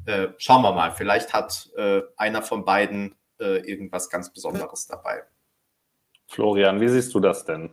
[0.07, 5.23] Äh, schauen wir mal, vielleicht hat äh, einer von beiden äh, irgendwas ganz Besonderes dabei.
[6.29, 7.71] Florian, wie siehst du das denn?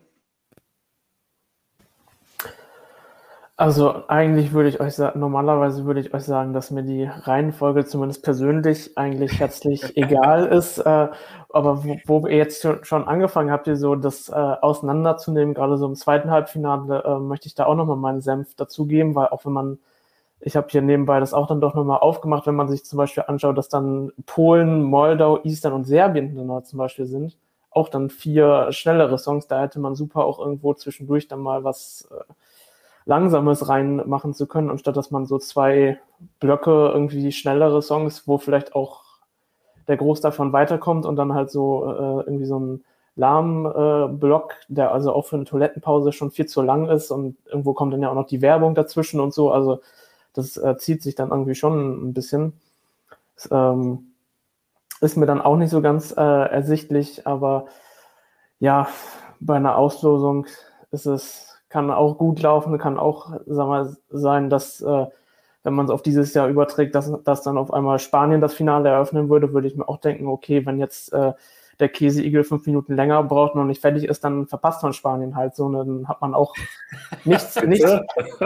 [3.58, 7.86] Also eigentlich würde ich euch sagen, normalerweise würde ich euch sagen, dass mir die Reihenfolge
[7.86, 10.80] zumindest persönlich eigentlich herzlich egal ist.
[10.80, 11.08] Äh,
[11.50, 15.86] aber wo, wo, ihr jetzt schon angefangen habt, ihr so das äh, auseinanderzunehmen, gerade so
[15.86, 19.54] im zweiten Halbfinale, äh, möchte ich da auch nochmal meinen Senf dazugeben, weil auch wenn
[19.54, 19.80] man,
[20.42, 23.24] ich habe hier nebenbei das auch dann doch nochmal aufgemacht, wenn man sich zum Beispiel
[23.28, 27.38] anschaut, dass dann Polen, Moldau, Eastern und Serbien dann zum Beispiel sind,
[27.76, 32.08] auch dann vier schnellere Songs, da hätte man super auch irgendwo zwischendurch dann mal was
[32.10, 32.34] äh,
[33.06, 36.00] Langsames reinmachen zu können, anstatt dass man so zwei
[36.40, 39.04] Blöcke irgendwie schnellere Songs, wo vielleicht auch
[39.88, 42.84] der Groß davon weiterkommt und dann halt so äh, irgendwie so ein
[43.18, 47.74] Lahm-Block, äh, der also auch für eine Toilettenpause schon viel zu lang ist und irgendwo
[47.74, 49.52] kommt dann ja auch noch die Werbung dazwischen und so.
[49.52, 49.82] Also
[50.34, 52.54] das äh, zieht sich dann irgendwie schon ein bisschen.
[53.36, 54.15] Das, ähm,
[55.06, 57.68] ist mir dann auch nicht so ganz äh, ersichtlich, aber
[58.60, 58.88] ja,
[59.40, 60.48] bei einer Auslosung
[60.92, 65.06] ist es kann auch gut laufen, kann auch sag mal, sein, dass, äh,
[65.64, 68.88] wenn man es auf dieses Jahr überträgt, dass, dass dann auf einmal Spanien das Finale
[68.88, 71.34] eröffnen würde, würde ich mir auch denken, okay, wenn jetzt äh,
[71.80, 75.36] der Käseigel fünf Minuten länger braucht und noch nicht fertig ist, dann verpasst man Spanien
[75.36, 75.70] halt so.
[75.72, 76.54] Dann hat man auch
[77.26, 77.92] nichts, nichts,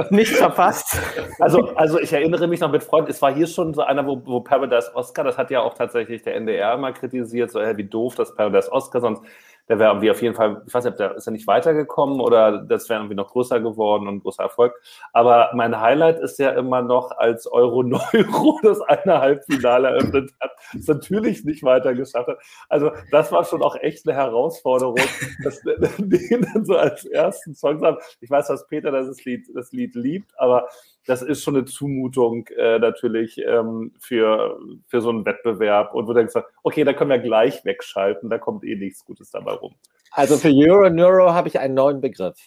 [0.09, 0.97] nichts verpasst.
[1.39, 4.21] Also, also ich erinnere mich noch mit Freunden, es war hier schon so einer, wo,
[4.25, 7.83] wo Paradise Oscar, das hat ja auch tatsächlich der NDR mal kritisiert, so, hey, wie
[7.83, 9.21] doof das Paradise Oscar, sonst
[9.69, 12.57] der wäre irgendwie auf jeden Fall, ich weiß nicht, der ist ja nicht weitergekommen oder
[12.63, 14.73] das wäre irgendwie noch größer geworden und großer Erfolg.
[15.13, 20.87] Aber mein Highlight ist ja immer noch, als Euro-Neuro das eine Halbfinale eröffnet hat, es
[20.87, 22.39] natürlich nicht weitergeschafft hat.
[22.67, 24.97] Also das war schon auch echt eine Herausforderung,
[25.43, 27.97] dass den dann so als ersten Song haben.
[28.21, 30.67] Ich weiß, dass Peter das Lied, das Lied liebt, aber
[31.09, 35.95] das ist schon eine Zumutung äh, natürlich ähm, für, für so einen Wettbewerb.
[35.95, 39.31] Und wo du denkst, okay, da können wir gleich wegschalten, da kommt eh nichts Gutes
[39.31, 39.73] dabei rum.
[40.11, 42.37] Also für Euro Neuro habe ich einen neuen Begriff.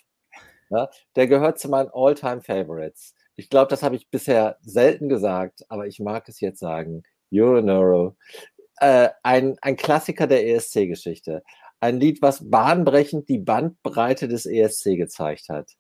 [0.71, 3.15] Ja, der gehört zu meinen All-Time-Favorites.
[3.35, 7.03] Ich glaube, das habe ich bisher selten gesagt, aber ich mag es jetzt sagen.
[7.35, 8.17] Euro Neuro.
[8.77, 11.43] Äh, ein, ein Klassiker der ESC-Geschichte.
[11.81, 15.73] Ein Lied, was bahnbrechend die Bandbreite des ESC gezeigt hat.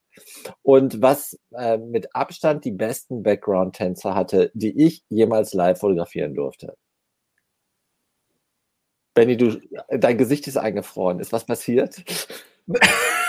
[0.62, 6.76] Und was äh, mit Abstand die besten Background-Tänzer hatte, die ich jemals live fotografieren durfte.
[9.14, 9.60] Benny, du,
[9.90, 11.20] dein Gesicht ist eingefroren.
[11.20, 12.02] Ist was passiert?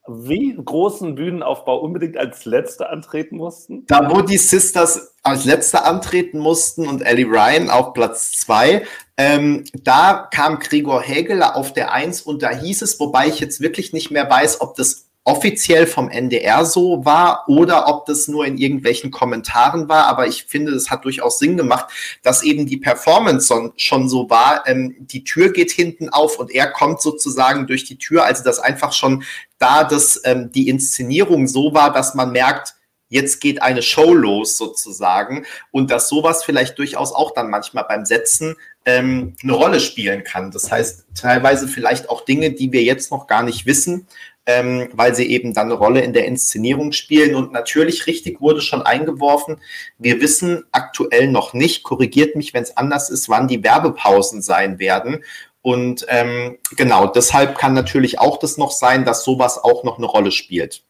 [0.07, 3.85] wie großen Bühnenaufbau unbedingt als Letzte antreten mussten?
[3.87, 8.83] Da, wo die Sisters als Letzte antreten mussten und Ellie Ryan auf Platz zwei,
[9.17, 13.61] ähm, da kam Gregor Hägele auf der Eins und da hieß es, wobei ich jetzt
[13.61, 18.45] wirklich nicht mehr weiß, ob das offiziell vom NDR so war oder ob das nur
[18.45, 20.05] in irgendwelchen Kommentaren war.
[20.05, 21.87] Aber ich finde, es hat durchaus Sinn gemacht,
[22.23, 24.65] dass eben die Performance schon so war.
[24.67, 28.23] Ähm, die Tür geht hinten auf und er kommt sozusagen durch die Tür.
[28.23, 29.23] Also dass einfach schon
[29.57, 32.75] da das, ähm, die Inszenierung so war, dass man merkt,
[33.09, 38.05] jetzt geht eine Show los sozusagen und dass sowas vielleicht durchaus auch dann manchmal beim
[38.05, 38.55] Setzen
[38.85, 40.51] ähm, eine Rolle spielen kann.
[40.51, 44.07] Das heißt, teilweise vielleicht auch Dinge, die wir jetzt noch gar nicht wissen,
[44.47, 47.35] ähm, weil sie eben dann eine Rolle in der Inszenierung spielen.
[47.35, 49.59] Und natürlich richtig wurde schon eingeworfen,
[49.99, 54.79] wir wissen aktuell noch nicht, korrigiert mich, wenn es anders ist, wann die Werbepausen sein
[54.79, 55.23] werden.
[55.61, 60.07] Und ähm, genau, deshalb kann natürlich auch das noch sein, dass sowas auch noch eine
[60.07, 60.83] Rolle spielt.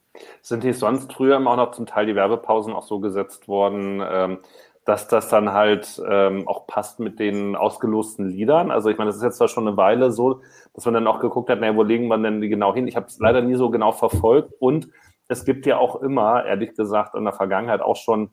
[0.44, 4.04] Sind die sonst früher immer auch noch zum Teil die Werbepausen auch so gesetzt worden,
[4.08, 4.38] ähm,
[4.86, 8.72] dass das dann halt ähm, auch passt mit den ausgelosten Liedern.
[8.72, 10.42] Also ich meine, das ist jetzt zwar schon eine Weile so,
[10.78, 12.88] dass man dann auch geguckt hat, naja, wo legen wir denn die genau hin?
[12.88, 14.88] Ich habe es leider nie so genau verfolgt und
[15.28, 18.30] es gibt ja auch immer, ehrlich gesagt, in der Vergangenheit auch schon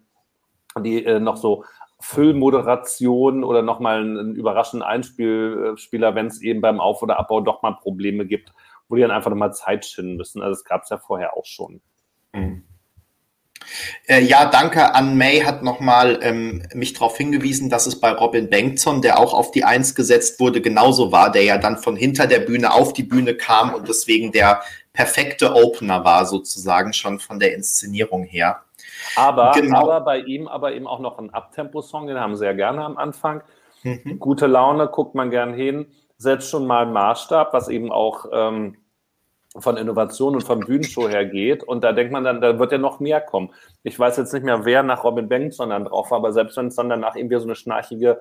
[0.78, 1.64] die äh, noch so
[2.00, 7.78] Füllmoderation oder nochmal einen, überraschenden Einspieler, wenn es eben beim Auf- oder Abbau doch mal
[7.80, 8.52] Probleme gibt,
[8.88, 10.42] wo die dann einfach nochmal Zeit schinden müssen.
[10.42, 11.80] Also das gab es ja vorher auch schon.
[12.34, 12.64] Mhm.
[14.06, 18.50] Äh, ja, danke an May hat nochmal ähm, mich darauf hingewiesen, dass es bei Robin
[18.50, 22.26] Bengtson, der auch auf die Eins gesetzt wurde, genauso war, der ja dann von hinter
[22.26, 24.62] der Bühne auf die Bühne kam und deswegen der
[24.92, 28.62] perfekte Opener war, sozusagen schon von der Inszenierung her.
[29.16, 29.82] Aber, genau.
[29.82, 32.96] aber bei ihm aber eben auch noch ein Abtempo-Song, den haben sie ja gerne am
[32.96, 33.42] Anfang.
[33.82, 34.18] Mhm.
[34.18, 35.86] Gute Laune, guckt man gern hin,
[36.16, 38.76] setzt schon mal einen Maßstab, was eben auch ähm,
[39.56, 41.62] von Innovation und von Bühnenshow her geht.
[41.62, 43.50] Und da denkt man dann, da wird ja noch mehr kommen.
[43.82, 46.68] Ich weiß jetzt nicht mehr, wer nach Robin Bengtson dann drauf war, aber selbst wenn
[46.68, 48.20] es dann danach irgendwie so eine schnarchige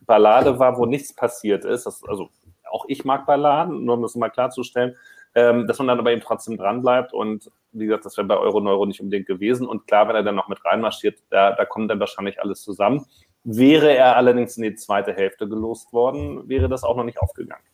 [0.00, 2.28] Ballade war, wo nichts passiert ist, das, also
[2.70, 4.96] auch ich mag Balladen, nur um das mal klarzustellen,
[5.34, 8.86] ähm, dass man dann aber eben trotzdem dranbleibt und wie gesagt, das wäre bei Euro-Neuro
[8.86, 12.00] nicht unbedingt gewesen und klar, wenn er dann noch mit reinmarschiert, da, da kommt dann
[12.00, 13.04] wahrscheinlich alles zusammen.
[13.42, 17.64] Wäre er allerdings in die zweite Hälfte gelost worden, wäre das auch noch nicht aufgegangen.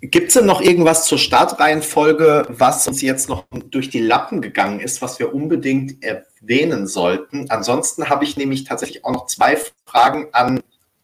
[0.00, 4.80] Gibt es denn noch irgendwas zur Startreihenfolge, was uns jetzt noch durch die Lappen gegangen
[4.80, 7.50] ist, was wir unbedingt erwähnen sollten?
[7.50, 10.60] Ansonsten habe ich nämlich tatsächlich auch noch zwei Fragen an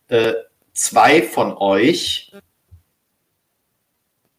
[0.09, 0.35] äh,
[0.73, 2.33] zwei von euch.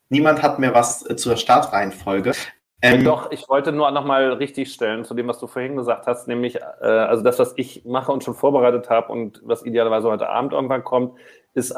[0.09, 2.33] Niemand hat mehr was äh, zur Startreihenfolge.
[2.81, 6.07] Ähm, Doch, ich wollte nur noch mal richtig stellen zu dem, was du vorhin gesagt
[6.07, 10.07] hast, nämlich äh, also das, was ich mache und schon vorbereitet habe und was idealerweise
[10.07, 11.17] heute Abend irgendwann kommt,
[11.53, 11.75] ist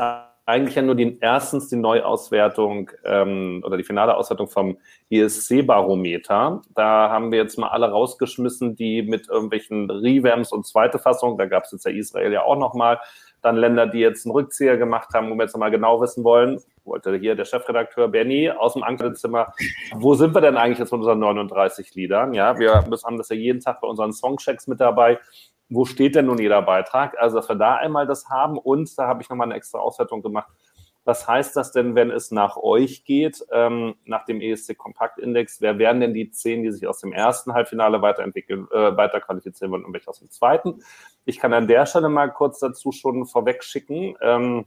[0.47, 4.77] eigentlich ja nur die, erstens die Neuauswertung ähm, oder die finale Auswertung vom
[5.09, 6.61] ESC-Barometer.
[6.73, 11.47] Da haben wir jetzt mal alle rausgeschmissen, die mit irgendwelchen Revamps und zweite Fassung, da
[11.47, 12.97] gab es jetzt ja Israel ja auch noch mal,
[13.41, 16.61] dann Länder, die jetzt einen Rückzieher gemacht haben, wo wir jetzt nochmal genau wissen wollen,
[16.85, 19.53] wollte hier der Chefredakteur Benny aus dem Ankleidezimmer,
[19.95, 22.33] wo sind wir denn eigentlich jetzt mit unseren 39 Liedern?
[22.33, 25.19] Ja, wir haben das ja jeden Tag bei unseren Songchecks mit dabei
[25.69, 27.17] wo steht denn nun jeder Beitrag?
[27.19, 30.21] Also, dass wir da einmal das haben und da habe ich nochmal eine extra Auswertung
[30.21, 30.49] gemacht.
[31.03, 35.61] Was heißt das denn, wenn es nach euch geht, ähm, nach dem ESC Kompaktindex?
[35.61, 39.85] Wer wären denn die zehn, die sich aus dem ersten Halbfinale weiterentwickeln, äh, weiterqualifizieren würden
[39.85, 40.83] und welche aus dem zweiten?
[41.23, 44.17] Ich kann an der Stelle mal kurz dazu schon vorweg schicken.
[44.21, 44.65] Ähm,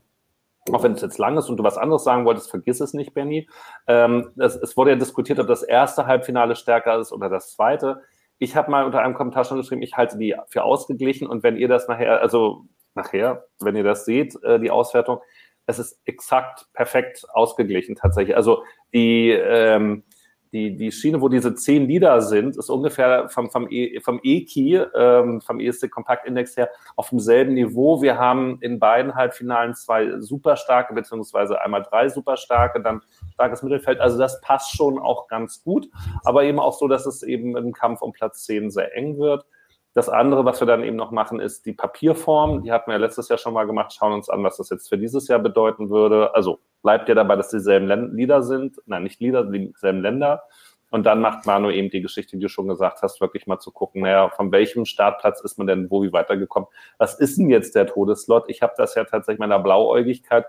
[0.71, 3.13] auch wenn es jetzt lang ist und du was anderes sagen wolltest, vergiss es nicht,
[3.13, 3.47] Benny.
[3.85, 8.01] Ähm, es, es wurde ja diskutiert, ob das erste Halbfinale stärker ist oder das zweite
[8.41, 11.57] ich habe mal unter einem Kommentar schon geschrieben, ich halte die für ausgeglichen und wenn
[11.57, 12.65] ihr das nachher, also
[12.95, 15.19] nachher, wenn ihr das seht, äh, die Auswertung,
[15.67, 18.35] es ist exakt perfekt ausgeglichen tatsächlich.
[18.35, 18.63] Also
[18.95, 20.03] die, ähm,
[20.51, 24.83] die, die Schiene, wo diese zehn Lieder sind, ist ungefähr vom, vom, e, vom E-Key,
[24.95, 28.01] ähm, vom ESC Kompaktindex her, auf demselben Niveau.
[28.01, 33.01] Wir haben in beiden Halbfinalen zwei super starke, beziehungsweise einmal drei super starke, dann
[33.33, 33.99] starkes Mittelfeld.
[33.99, 35.87] Also das passt schon auch ganz gut,
[36.23, 39.45] aber eben auch so, dass es eben im Kampf um Platz 10 sehr eng wird.
[39.93, 42.63] Das andere, was wir dann eben noch machen, ist die Papierform.
[42.63, 43.93] Die hatten wir letztes Jahr schon mal gemacht.
[43.93, 46.33] Schauen uns an, was das jetzt für dieses Jahr bedeuten würde.
[46.33, 48.81] Also bleibt ja dabei, dass dieselben Lieder sind.
[48.85, 50.43] Nein, nicht Lieder, dieselben Länder.
[50.91, 53.71] Und dann macht Manu eben die Geschichte, die du schon gesagt hast, wirklich mal zu
[53.71, 56.67] gucken, naja, von welchem Startplatz ist man denn wo wie weitergekommen?
[56.97, 58.45] Was ist denn jetzt der Todeslot?
[58.49, 60.45] Ich habe das ja tatsächlich meiner Blauäugigkeit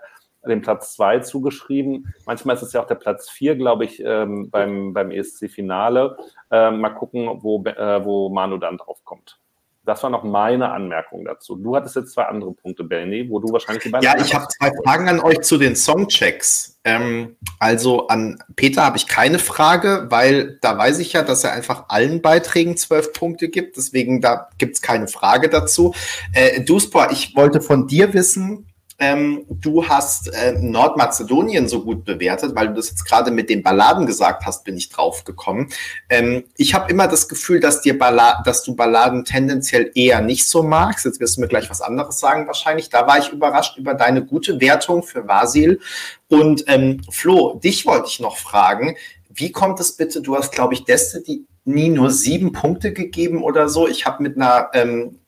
[0.50, 2.12] dem Platz zwei zugeschrieben.
[2.26, 6.16] Manchmal ist es ja auch der Platz vier, glaube ich, ähm, beim, beim ESC-Finale.
[6.50, 9.38] Ähm, mal gucken, wo, äh, wo Manu dann drauf kommt.
[9.84, 11.56] Das war noch meine Anmerkung dazu.
[11.56, 14.04] Du hattest jetzt zwei andere Punkte, Benny, wo du wahrscheinlich die beiden.
[14.04, 16.78] Ja, ich habe zwei Fragen an euch zu den Songchecks.
[16.84, 21.52] Ähm, also an Peter habe ich keine Frage, weil da weiß ich ja, dass er
[21.52, 23.76] einfach allen Beiträgen zwölf Punkte gibt.
[23.76, 25.94] Deswegen da gibt es keine Frage dazu.
[26.32, 28.71] Äh, Duspor, ich wollte von dir wissen,
[29.02, 33.64] ähm, du hast äh, Nordmazedonien so gut bewertet, weil du das jetzt gerade mit den
[33.64, 35.70] Balladen gesagt hast, bin ich drauf gekommen.
[36.08, 40.48] Ähm, ich habe immer das Gefühl, dass, dir Balla dass du Balladen tendenziell eher nicht
[40.48, 41.04] so magst.
[41.04, 42.90] Jetzt wirst du mir gleich was anderes sagen wahrscheinlich.
[42.90, 45.80] Da war ich überrascht über deine gute Wertung für Vasil.
[46.28, 48.94] Und ähm, Flo, dich wollte ich noch fragen,
[49.28, 53.68] wie kommt es bitte, du hast, glaube ich, Destiny nie nur sieben Punkte gegeben oder
[53.68, 53.88] so.
[53.88, 55.18] Ich habe mit einer ähm,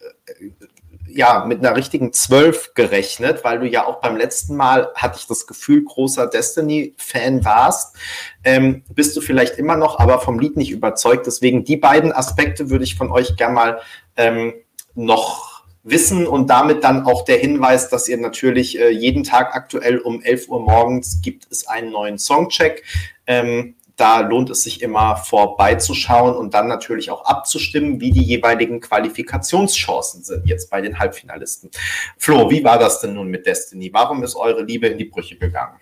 [1.17, 5.27] ja, mit einer richtigen Zwölf gerechnet, weil du ja auch beim letzten Mal, hatte ich
[5.29, 7.97] das Gefühl, großer Destiny-Fan warst.
[8.43, 11.27] Ähm, bist du vielleicht immer noch, aber vom Lied nicht überzeugt.
[11.27, 13.81] Deswegen die beiden Aspekte würde ich von euch gerne mal
[14.17, 14.55] ähm,
[14.95, 19.99] noch wissen und damit dann auch der Hinweis, dass ihr natürlich äh, jeden Tag aktuell
[19.99, 22.83] um 11 Uhr morgens gibt es einen neuen Songcheck.
[23.27, 28.81] Ähm, da lohnt es sich immer vorbeizuschauen und dann natürlich auch abzustimmen, wie die jeweiligen
[28.81, 31.71] Qualifikationschancen sind jetzt bei den Halbfinalisten.
[32.19, 33.91] Flo, wie war das denn nun mit Destiny?
[33.93, 35.79] Warum ist eure Liebe in die Brüche gegangen?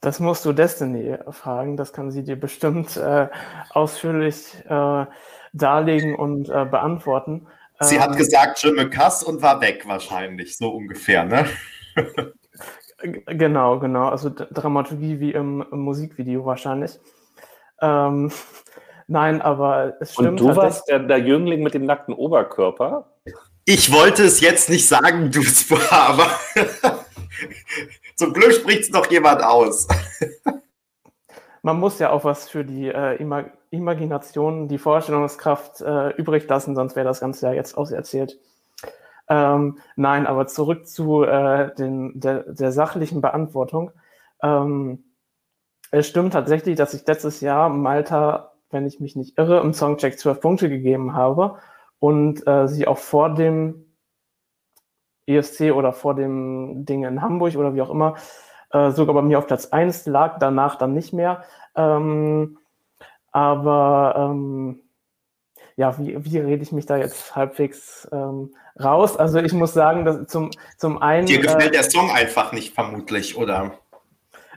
[0.00, 1.76] Das musst du Destiny fragen.
[1.76, 3.28] Das kann sie dir bestimmt äh,
[3.70, 5.06] ausführlich äh,
[5.52, 7.46] darlegen und äh, beantworten.
[7.80, 11.46] Sie ähm, hat gesagt, je me casse und war weg wahrscheinlich, so ungefähr, ne?
[13.02, 14.08] Genau, genau.
[14.08, 16.98] Also Dramaturgie wie im, im Musikvideo wahrscheinlich.
[17.80, 18.30] Ähm,
[19.06, 20.40] nein, aber es stimmt.
[20.40, 23.10] Und du warst der, der, Jüngling mit dem nackten Oberkörper?
[23.64, 25.40] Ich wollte es jetzt nicht sagen, du
[25.90, 26.26] aber
[28.16, 29.86] zum Glück spricht es noch jemand aus.
[31.62, 36.74] Man muss ja auch was für die äh, Imag Imagination, die Vorstellungskraft äh, übrig lassen,
[36.74, 38.40] sonst wäre das Ganze ja jetzt auserzählt.
[39.30, 43.92] Ähm, nein, aber zurück zu äh, den, der, der sachlichen Beantwortung.
[44.42, 45.04] Ähm,
[45.92, 50.18] es stimmt tatsächlich, dass ich letztes Jahr Malta, wenn ich mich nicht irre, im Songcheck
[50.18, 51.58] zwölf Punkte gegeben habe
[52.00, 53.86] und äh, sie auch vor dem
[55.26, 58.16] ESC oder vor dem Ding in Hamburg oder wie auch immer
[58.72, 61.44] äh, sogar bei mir auf Platz 1 lag, danach dann nicht mehr.
[61.76, 62.58] Ähm,
[63.32, 64.82] aber ähm,
[65.76, 69.16] ja, wie, wie rede ich mich da jetzt halbwegs ähm, raus?
[69.16, 71.26] Also ich muss sagen, dass zum, zum einen.
[71.26, 73.72] Dir gefällt äh, der Song einfach nicht, vermutlich, oder?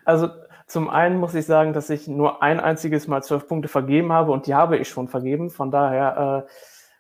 [0.05, 0.29] Also
[0.67, 4.31] zum einen muss ich sagen, dass ich nur ein einziges Mal zwölf Punkte vergeben habe
[4.31, 5.49] und die habe ich schon vergeben.
[5.49, 6.51] Von daher äh,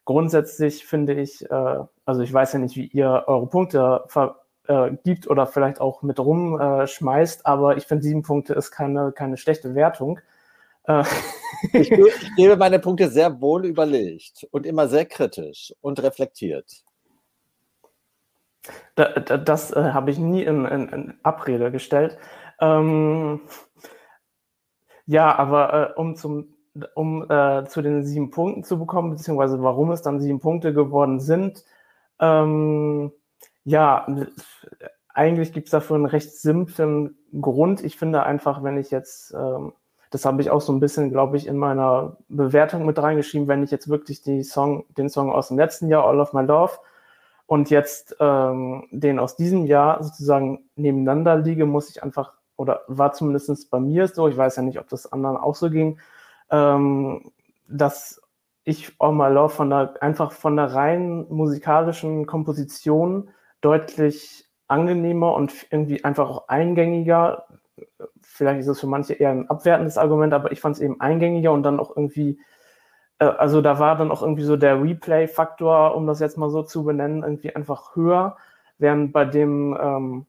[0.05, 5.29] grundsätzlich finde ich, äh, also ich weiß ja nicht, wie ihr eure Punkte vergibt äh,
[5.29, 10.19] oder vielleicht auch mit rumschmeißt, aber ich finde sieben Punkte ist keine, keine schlechte Wertung.
[11.71, 16.83] Ich, ich gebe meine Punkte sehr wohl überlegt und immer sehr kritisch und reflektiert.
[18.95, 22.17] Da, da, das äh, habe ich nie in, in, in Abrede gestellt.
[22.59, 23.41] Ähm,
[25.05, 26.53] ja, aber äh, um, zum,
[26.95, 31.19] um äh, zu den sieben Punkten zu bekommen, beziehungsweise warum es dann sieben Punkte geworden
[31.19, 31.63] sind,
[32.19, 33.11] ähm,
[33.65, 34.07] ja,
[35.09, 37.83] eigentlich gibt es dafür einen recht simplen Grund.
[37.83, 39.73] Ich finde einfach, wenn ich jetzt ähm,
[40.13, 43.63] das habe ich auch so ein bisschen, glaube ich, in meiner Bewertung mit reingeschrieben, wenn
[43.63, 46.73] ich jetzt wirklich die Song, den Song aus dem letzten Jahr, All of My Love,
[47.47, 53.13] und jetzt ähm, den aus diesem Jahr sozusagen nebeneinander liege, muss ich einfach, oder war
[53.13, 55.99] zumindest bei mir so, ich weiß ja nicht, ob das anderen auch so ging,
[56.51, 57.31] ähm,
[57.67, 58.21] dass
[58.65, 65.53] ich All My Love von der, einfach von der rein musikalischen Komposition deutlich angenehmer und
[65.71, 67.47] irgendwie einfach auch eingängiger
[68.33, 71.51] vielleicht ist es für manche eher ein abwertendes Argument, aber ich fand es eben eingängiger
[71.51, 72.39] und dann auch irgendwie,
[73.19, 76.63] äh, also da war dann auch irgendwie so der Replay-Faktor, um das jetzt mal so
[76.63, 78.37] zu benennen, irgendwie einfach höher,
[78.79, 80.25] während bei dem, ähm,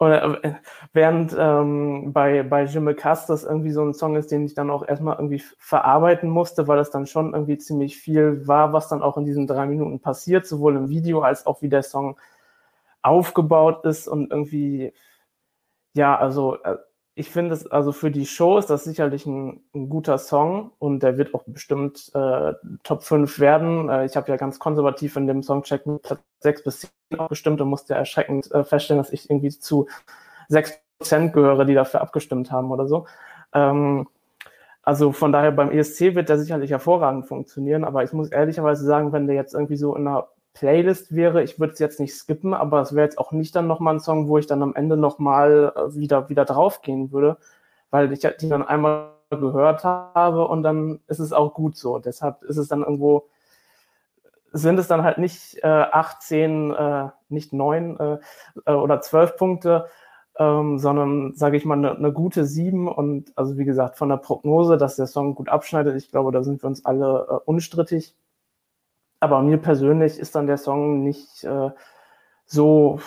[0.00, 0.54] oder, äh,
[0.94, 4.70] während ähm, bei, bei Jimmy Cass das irgendwie so ein Song ist, den ich dann
[4.70, 9.02] auch erstmal irgendwie verarbeiten musste, weil das dann schon irgendwie ziemlich viel war, was dann
[9.02, 12.16] auch in diesen drei Minuten passiert, sowohl im Video als auch wie der Song
[13.02, 14.92] aufgebaut ist und irgendwie
[15.94, 16.76] ja, also äh,
[17.14, 21.02] ich finde es, also für die Show ist das sicherlich ein, ein guter Song und
[21.02, 23.88] der wird auch bestimmt äh, Top 5 werden.
[23.88, 27.60] Äh, ich habe ja ganz konservativ in dem Songcheck mit Platz 6 bis 10 abgestimmt
[27.60, 29.86] und musste erschreckend äh, feststellen, dass ich irgendwie zu
[30.50, 33.06] 6% gehöre, die dafür abgestimmt haben oder so.
[33.52, 34.08] Ähm,
[34.82, 39.12] also von daher beim ESC wird der sicherlich hervorragend funktionieren, aber ich muss ehrlicherweise sagen,
[39.12, 42.54] wenn der jetzt irgendwie so in einer Playlist wäre, ich würde es jetzt nicht skippen,
[42.54, 44.96] aber es wäre jetzt auch nicht dann nochmal ein Song, wo ich dann am Ende
[44.96, 47.38] nochmal äh, wieder, wieder draufgehen würde,
[47.90, 51.98] weil ich die dann einmal gehört habe und dann ist es auch gut so.
[51.98, 53.28] Deshalb ist es dann irgendwo,
[54.52, 58.18] sind es dann halt nicht äh, 18, äh, nicht 9 äh,
[58.66, 59.86] äh, oder 12 Punkte,
[60.38, 64.16] ähm, sondern sage ich mal eine, eine gute 7 und also wie gesagt von der
[64.16, 68.16] Prognose, dass der Song gut abschneidet, ich glaube, da sind wir uns alle äh, unstrittig.
[69.20, 71.70] Aber mir persönlich ist dann der Song nicht äh,
[72.46, 73.00] so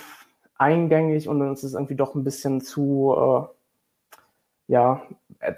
[0.57, 5.01] eingängig und es ist irgendwie doch ein bisschen zu, äh, ja,
[5.39, 5.57] et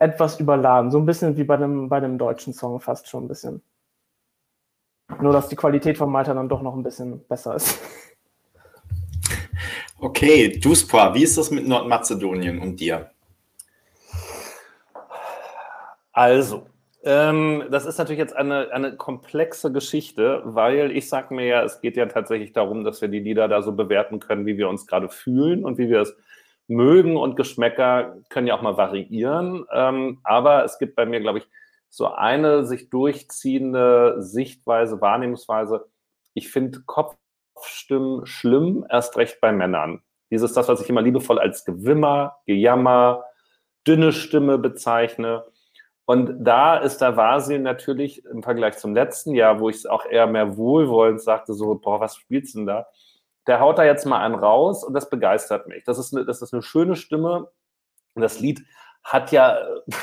[0.00, 0.90] etwas überladen.
[0.90, 3.62] So ein bisschen wie bei dem, bei dem deutschen Song fast schon ein bisschen.
[5.20, 7.78] Nur, dass die Qualität von Malta dann doch noch ein bisschen besser ist.
[9.98, 13.12] Okay, Duspra, wie ist das mit Nordmazedonien und dir?
[16.12, 16.66] Also,
[17.04, 21.80] ähm, das ist natürlich jetzt eine, eine komplexe Geschichte, weil ich sage mir ja, es
[21.80, 24.86] geht ja tatsächlich darum, dass wir die Lieder da so bewerten können, wie wir uns
[24.86, 26.16] gerade fühlen und wie wir es
[26.68, 29.66] mögen und Geschmäcker können ja auch mal variieren.
[29.72, 31.48] Ähm, aber es gibt bei mir, glaube ich,
[31.88, 35.86] so eine sich durchziehende Sichtweise, Wahrnehmungsweise.
[36.34, 40.02] Ich finde Kopfstimmen schlimm, erst recht bei Männern.
[40.30, 43.24] Dieses, das, was ich immer liebevoll als Gewimmer, Gejammer,
[43.86, 45.44] dünne Stimme bezeichne.
[46.04, 50.04] Und da ist der Vasil natürlich im Vergleich zum letzten Jahr, wo ich es auch
[50.04, 52.86] eher mehr wohlwollend sagte, so, boah, was spielst du denn da?
[53.46, 55.84] Der haut da jetzt mal einen raus und das begeistert mich.
[55.84, 57.50] Das ist eine, das ist eine schöne Stimme.
[58.14, 58.64] Das Lied
[59.04, 59.58] hat ja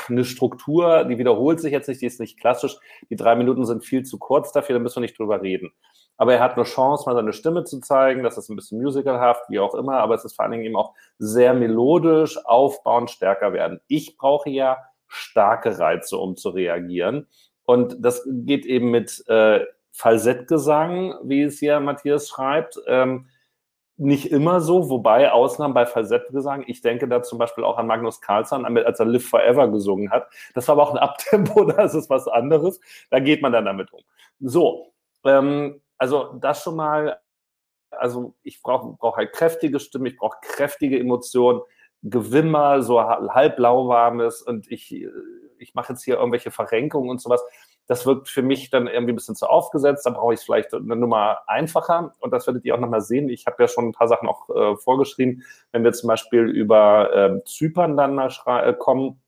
[0.08, 2.76] eine Struktur, die wiederholt sich jetzt nicht, die ist nicht klassisch.
[3.08, 5.72] Die drei Minuten sind viel zu kurz dafür, da müssen wir nicht drüber reden.
[6.16, 8.22] Aber er hat eine Chance, mal seine Stimme zu zeigen.
[8.22, 10.76] Das ist ein bisschen musicalhaft, wie auch immer, aber es ist vor allen Dingen eben
[10.76, 13.80] auch sehr melodisch, aufbauend, stärker werden.
[13.86, 14.76] Ich brauche ja
[15.10, 17.26] starke Reize, um zu reagieren.
[17.64, 22.80] Und das geht eben mit äh, Falsettgesang, wie es hier Matthias schreibt.
[22.86, 23.26] Ähm,
[24.00, 28.22] nicht immer so, wobei Ausnahmen bei Falsettgesang, ich denke da zum Beispiel auch an Magnus
[28.22, 30.26] Carlsson, als er Live Forever gesungen hat.
[30.54, 32.80] Das war aber auch ein Abtempo, das ist was anderes.
[33.10, 34.00] Da geht man dann damit um.
[34.40, 34.94] So,
[35.24, 37.20] ähm, also das schon mal,
[37.90, 41.60] also ich brauche brauch halt kräftige Stimme, ich brauche kräftige Emotionen,
[42.02, 45.06] Gewimmer, so halb lauwarmes und ich,
[45.58, 47.44] ich mache jetzt hier irgendwelche Verrenkungen und sowas.
[47.86, 50.06] Das wirkt für mich dann irgendwie ein bisschen zu aufgesetzt.
[50.06, 52.14] Da brauche ich vielleicht eine Nummer einfacher.
[52.20, 53.28] Und das werdet ihr auch nochmal sehen.
[53.28, 55.42] Ich habe ja schon ein paar Sachen auch äh, vorgeschrieben.
[55.72, 59.20] Wenn wir zum Beispiel über äh, Zypern dann mal äh, kommen,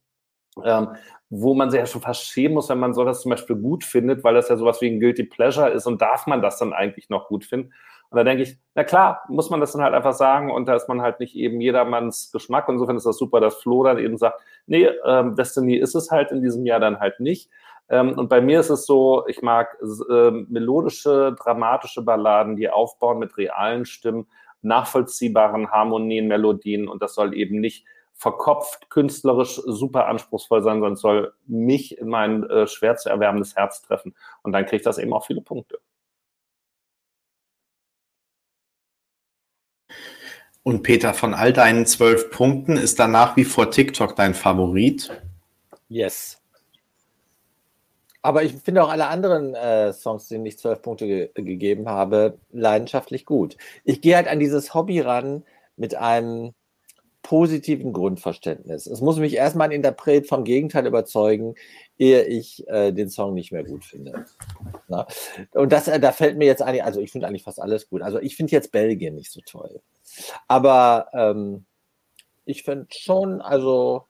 [0.62, 0.90] ähm,
[1.28, 4.22] wo man sich ja schon fast schämen muss, wenn man sowas zum Beispiel gut findet,
[4.22, 7.08] weil das ja sowas wie ein Guilty Pleasure ist und darf man das dann eigentlich
[7.08, 7.72] noch gut finden.
[8.12, 10.76] Und da denke ich, na klar, muss man das dann halt einfach sagen und da
[10.76, 12.68] ist man halt nicht eben jedermanns Geschmack.
[12.68, 16.10] Und insofern ist das super, dass Flo dann eben sagt, nee, ähm, Destiny ist es
[16.10, 17.48] halt in diesem Jahr dann halt nicht.
[17.88, 23.18] Ähm, und bei mir ist es so, ich mag äh, melodische, dramatische Balladen, die aufbauen
[23.18, 24.26] mit realen Stimmen,
[24.60, 31.32] nachvollziehbaren Harmonien, Melodien und das soll eben nicht verkopft, künstlerisch super anspruchsvoll sein, sondern soll
[31.46, 34.14] mich in mein äh, schwer zu erwärmendes Herz treffen.
[34.42, 35.78] Und dann kriegt das eben auch viele Punkte.
[40.62, 45.10] Und Peter, von all deinen zwölf Punkten ist da nach wie vor TikTok dein Favorit?
[45.88, 46.40] Yes.
[48.22, 52.38] Aber ich finde auch alle anderen äh, Songs, denen ich zwölf Punkte ge gegeben habe,
[52.52, 53.56] leidenschaftlich gut.
[53.84, 55.44] Ich gehe halt an dieses Hobby ran
[55.76, 56.54] mit einem
[57.22, 58.86] positiven Grundverständnis.
[58.86, 61.54] Es muss mich erstmal ein Interpret vom Gegenteil überzeugen,
[61.96, 64.26] ehe ich äh, den Song nicht mehr gut finde.
[64.88, 65.06] Na?
[65.52, 68.02] Und das, äh, da fällt mir jetzt eigentlich, also ich finde eigentlich fast alles gut.
[68.02, 69.80] Also ich finde jetzt Belgien nicht so toll.
[70.48, 71.64] Aber ähm,
[72.44, 74.04] ich finde schon, also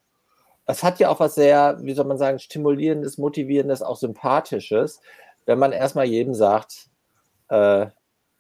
[0.65, 5.01] es hat ja auch was sehr, wie soll man sagen, stimulierendes, motivierendes, auch sympathisches,
[5.45, 6.89] wenn man erstmal jedem sagt,
[7.49, 7.87] äh,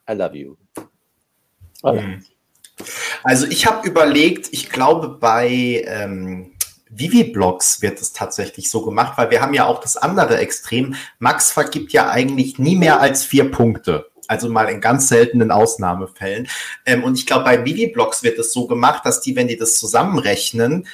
[0.08, 0.56] I love you.
[1.84, 2.24] Mhm.
[3.24, 6.52] Also ich habe überlegt, ich glaube bei ähm,
[6.90, 10.94] Vivi-Blogs wird es tatsächlich so gemacht, weil wir haben ja auch das andere Extrem.
[11.18, 14.10] Max vergibt ja eigentlich nie mehr als vier Punkte.
[14.28, 16.48] Also mal in ganz seltenen Ausnahmefällen.
[16.86, 19.78] Ähm, und ich glaube, bei Vivi-Blogs wird es so gemacht, dass die, wenn die das
[19.78, 20.86] zusammenrechnen,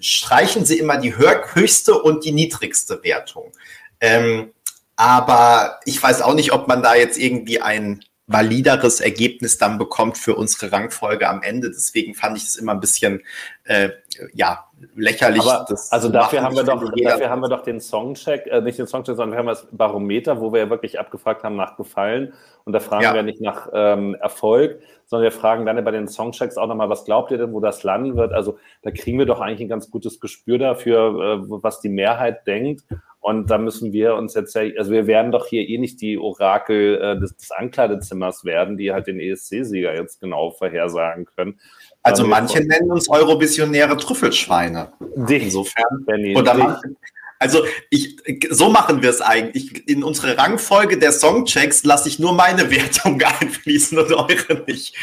[0.00, 3.52] streichen sie immer die höchste und die niedrigste Wertung.
[4.00, 4.52] Ähm,
[4.96, 10.18] aber ich weiß auch nicht, ob man da jetzt irgendwie ein valideres Ergebnis dann bekommt
[10.18, 11.70] für unsere Rangfolge am Ende.
[11.70, 13.22] Deswegen fand ich das immer ein bisschen
[13.64, 13.90] äh,
[14.34, 14.66] ja
[14.96, 15.42] lächerlich.
[15.42, 18.88] Aber, also dafür haben wir doch dafür haben wir doch den Songcheck, äh, nicht den
[18.88, 22.32] Songcheck, sondern wir haben das Barometer, wo wir ja wirklich abgefragt haben nach Gefallen.
[22.64, 23.14] Und da fragen ja.
[23.14, 27.04] wir nicht nach ähm, Erfolg, sondern wir fragen dann bei den Songchecks auch nochmal, was
[27.04, 28.32] glaubt ihr denn, wo das landen wird?
[28.32, 32.44] Also da kriegen wir doch eigentlich ein ganz gutes Gespür dafür, äh, was die Mehrheit
[32.46, 32.82] denkt.
[33.26, 36.16] Und da müssen wir uns jetzt ja, also wir werden doch hier eh nicht die
[36.16, 41.58] Orakel äh, des, des Ankleidezimmers werden, die halt den ESC-Sieger jetzt genau vorhersagen können.
[42.04, 44.92] Also manche nennen uns Eurovisionäre Trüffelschweine.
[45.16, 46.04] Dich, Insofern.
[46.06, 46.94] Benny, oder dich.
[47.38, 48.16] Also ich,
[48.50, 49.88] so machen wir es eigentlich.
[49.88, 54.94] In unsere Rangfolge der Songchecks lasse ich nur meine Wertung einfließen und eure nicht.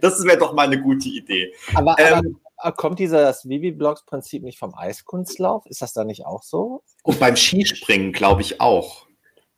[0.00, 1.52] Das wäre doch mal eine gute Idee.
[1.74, 5.66] Aber, ähm, aber kommt dieses Vivi-Blogs-Prinzip nicht vom Eiskunstlauf?
[5.66, 6.82] Ist das da nicht auch so?
[7.02, 9.06] Und beim Skispringen glaube ich auch.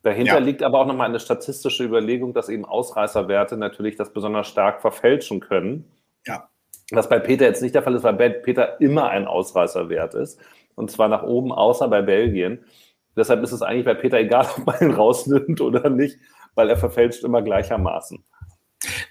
[0.02, 0.38] Dahinter ja.
[0.38, 5.40] liegt aber auch nochmal eine statistische Überlegung, dass eben Ausreißerwerte natürlich das besonders stark verfälschen
[5.40, 5.90] können.
[6.26, 6.48] Ja.
[6.90, 10.40] Was bei Peter jetzt nicht der Fall ist, weil bei Peter immer ein Ausreißerwert ist.
[10.80, 12.64] Und zwar nach oben, außer bei Belgien.
[13.16, 16.16] Deshalb ist es eigentlich bei Peter egal, ob man ihn rausnimmt oder nicht,
[16.56, 18.24] weil er verfälscht immer gleichermaßen.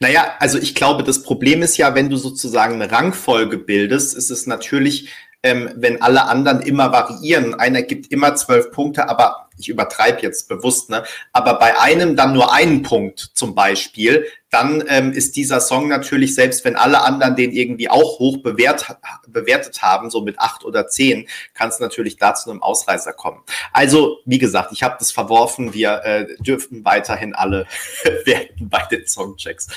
[0.01, 4.31] Naja, also ich glaube, das Problem ist ja, wenn du sozusagen eine Rangfolge bildest, ist
[4.31, 5.09] es natürlich
[5.43, 7.55] ähm, wenn alle anderen immer variieren.
[7.55, 11.03] Einer gibt immer zwölf Punkte, aber ich übertreibe jetzt bewusst, ne?
[11.33, 16.33] Aber bei einem dann nur einen Punkt zum Beispiel, dann ähm, ist dieser Song natürlich,
[16.33, 18.97] selbst wenn alle anderen den irgendwie auch hoch bewährt,
[19.27, 23.43] bewertet haben, so mit acht oder zehn, kann es natürlich dazu einem Ausreißer kommen.
[23.73, 25.73] Also, wie gesagt, ich habe das verworfen.
[25.73, 27.67] Wir äh, dürften weiterhin alle
[28.25, 29.67] werten bei den Songchecks.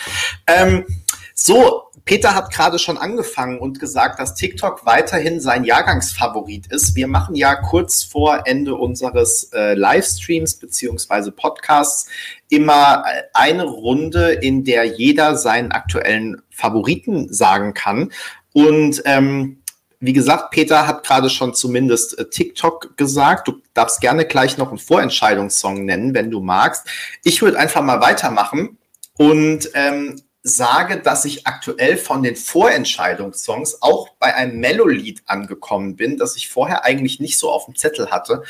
[0.46, 0.86] Ähm,
[1.34, 6.96] so, Peter hat gerade schon angefangen und gesagt, dass TikTok weiterhin sein Jahrgangsfavorit ist.
[6.96, 12.08] Wir machen ja kurz vor Ende unseres äh, Livestreams beziehungsweise Podcasts
[12.48, 18.10] immer äh, eine Runde, in der jeder seinen aktuellen Favoriten sagen kann.
[18.52, 19.62] Und ähm,
[20.00, 23.46] wie gesagt, Peter hat gerade schon zumindest äh, TikTok gesagt.
[23.46, 26.88] Du darfst gerne gleich noch einen Vorentscheidungssong nennen, wenn du magst.
[27.22, 28.78] Ich würde einfach mal weitermachen
[29.16, 36.18] und ähm, sage, dass ich aktuell von den Vorentscheidungssongs auch bei einem Mellow-Lied angekommen bin,
[36.18, 38.42] das ich vorher eigentlich nicht so auf dem Zettel hatte,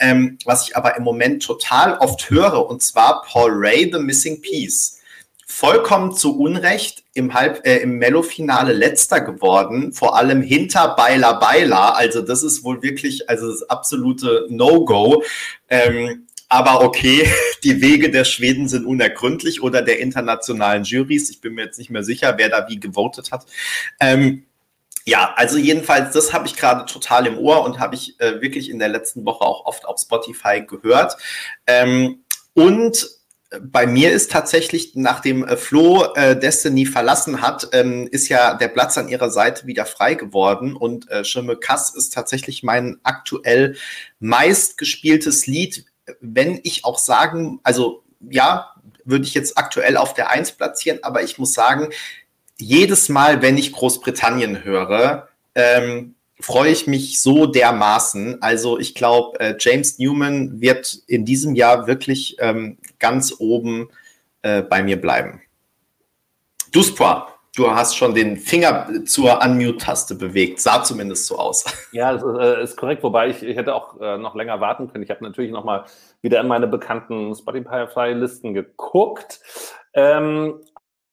[0.00, 4.40] ähm, was ich aber im Moment total oft höre, und zwar Paul Ray, The Missing
[4.40, 5.00] Piece.
[5.48, 11.96] Vollkommen zu Unrecht im Halb, äh, im Mellow-Finale letzter geworden, vor allem hinter Beiler Beiler.
[11.96, 15.22] Also das ist wohl wirklich, also das absolute No-Go.
[15.70, 17.28] Ähm, Aber okay,
[17.64, 21.30] die Wege der Schweden sind unergründlich oder der internationalen Juries.
[21.30, 23.46] Ich bin mir jetzt nicht mehr sicher, wer da wie gewotet hat.
[24.00, 24.44] Ähm,
[25.04, 28.70] ja, also jedenfalls, das habe ich gerade total im Ohr und habe ich äh, wirklich
[28.70, 31.16] in der letzten Woche auch oft auf Spotify gehört.
[31.66, 32.24] Ähm,
[32.54, 33.08] und
[33.60, 38.68] bei mir ist tatsächlich, nachdem äh, Flo äh, Destiny verlassen hat, ähm, ist ja der
[38.68, 43.76] Platz an ihrer Seite wieder frei geworden und äh, Schimme Kass ist tatsächlich mein aktuell
[44.18, 45.84] meistgespieltes Lied,
[46.20, 51.22] wenn ich auch sagen, also ja, würde ich jetzt aktuell auf der Eins platzieren, aber
[51.22, 51.90] ich muss sagen,
[52.58, 58.42] jedes Mal, wenn ich Großbritannien höre, ähm, freue ich mich so dermaßen.
[58.42, 63.88] Also ich glaube, äh, James Newman wird in diesem Jahr wirklich ähm, ganz oben
[64.42, 65.40] äh, bei mir bleiben.
[66.72, 70.60] Duspoir, du hast schon den Finger zur Unmute-Taste bewegt.
[70.60, 71.64] Sah zumindest so aus.
[71.92, 73.02] Ja, das ist, äh, ist korrekt.
[73.02, 75.02] Wobei ich, ich hätte auch äh, noch länger warten können.
[75.02, 75.86] Ich habe natürlich noch mal
[76.20, 79.40] wieder in meine bekannten Spotify-Listen geguckt.
[79.94, 80.60] Ähm,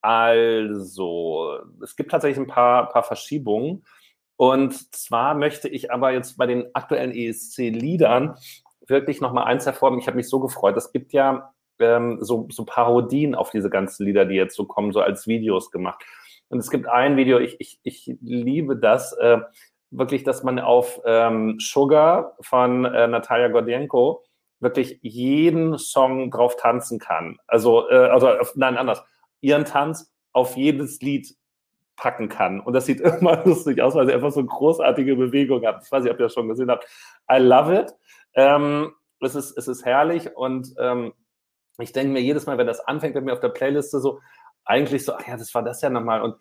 [0.01, 3.85] also, es gibt tatsächlich ein paar, paar Verschiebungen.
[4.35, 8.35] Und zwar möchte ich aber jetzt bei den aktuellen ESC-Liedern
[8.87, 9.99] wirklich nochmal eins hervorheben.
[9.99, 10.75] Ich habe mich so gefreut.
[10.75, 14.91] Es gibt ja ähm, so, so Parodien auf diese ganzen Lieder, die jetzt so kommen,
[14.91, 16.03] so als Videos gemacht.
[16.49, 19.39] Und es gibt ein Video, ich, ich, ich liebe das, äh,
[19.91, 24.23] wirklich, dass man auf ähm, Sugar von äh, Natalia Gordienko
[24.59, 27.37] wirklich jeden Song drauf tanzen kann.
[27.47, 29.03] Also, äh, also nein, anders.
[29.41, 31.35] Ihren Tanz auf jedes Lied
[31.95, 32.59] packen kann.
[32.59, 35.83] Und das sieht immer lustig aus, weil sie einfach so eine großartige Bewegung hat.
[35.85, 36.87] Ich weiß nicht, ob ihr das schon gesehen habt.
[37.31, 37.93] I love it.
[38.33, 41.13] Ähm, es, ist, es ist herrlich und ähm,
[41.79, 44.19] ich denke mir jedes Mal, wenn das anfängt bei mir auf der Playliste so,
[44.66, 46.22] eigentlich so, ach ja, das war das ja nochmal.
[46.22, 46.36] Und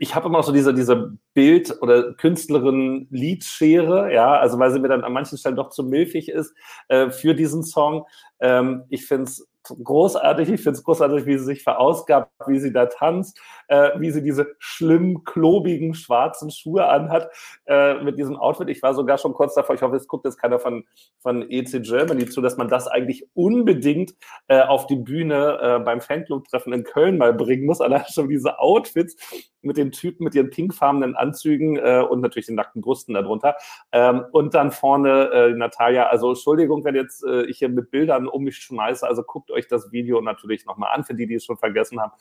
[0.00, 5.04] ich habe immer so diese, diese Bild- oder Künstlerin-Liedschere, ja, also weil sie mir dann
[5.04, 6.54] an manchen Stellen doch zu milfig ist
[6.88, 8.04] äh, für diesen Song.
[8.40, 10.48] Ähm, ich finde es großartig.
[10.50, 14.22] Ich finde es großartig, wie sie sich verausgabt, wie sie da tanzt, äh, wie sie
[14.22, 17.30] diese schlimm klobigen schwarzen Schuhe anhat
[17.66, 18.68] äh, mit diesem Outfit.
[18.68, 20.84] Ich war sogar schon kurz davor, ich hoffe, es guckt jetzt keiner von,
[21.20, 24.14] von EC Germany zu, dass man das eigentlich unbedingt
[24.48, 27.80] äh, auf die Bühne äh, beim Fanclub-Treffen in Köln mal bringen muss.
[27.80, 29.16] Allein schon diese Outfits
[29.64, 33.56] mit den Typen mit ihren pinkfarbenen Anzügen äh, und natürlich den nackten Brüsten darunter.
[33.92, 36.06] Ähm, und dann vorne äh, Natalia.
[36.06, 39.06] Also Entschuldigung, wenn jetzt äh, ich hier mit Bildern um mich schmeiße.
[39.06, 42.12] Also guckt euch das Video natürlich nochmal an, für die, die es schon vergessen haben.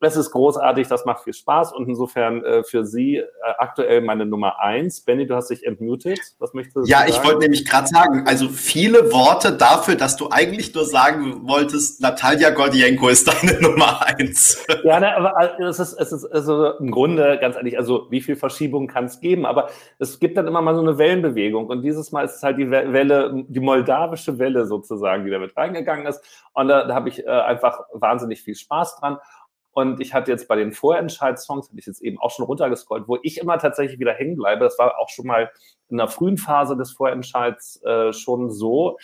[0.00, 3.24] Es ist großartig, das macht viel Spaß und insofern äh, für Sie äh,
[3.58, 5.00] aktuell meine Nummer eins.
[5.00, 6.20] Benny, du hast dich entmutet.
[6.38, 7.10] Was möchtest du Ja, sagen?
[7.10, 12.00] ich wollte nämlich gerade sagen, also viele Worte dafür, dass du eigentlich nur sagen wolltest,
[12.00, 14.64] Natalia Gordienko ist deine Nummer eins.
[14.84, 18.20] Ja, ne, aber äh, es ist, es ist also im Grunde ganz ehrlich, also wie
[18.20, 19.46] viel Verschiebung kann es geben?
[19.46, 19.68] Aber
[19.98, 22.70] es gibt dann immer mal so eine Wellenbewegung und dieses Mal ist es halt die
[22.70, 26.22] Welle, die moldawische Welle sozusagen, die da mit reingegangen ist.
[26.52, 29.18] Und da, da habe ich äh, einfach wahnsinnig viel Spaß dran.
[29.78, 33.16] Und ich hatte jetzt bei den Vorentscheidssongs, habe ich jetzt eben auch schon runtergescrollt, wo
[33.22, 34.64] ich immer tatsächlich wieder hängen bleibe.
[34.64, 35.52] Das war auch schon mal
[35.88, 38.98] in der frühen Phase des Vorentscheids äh, schon so.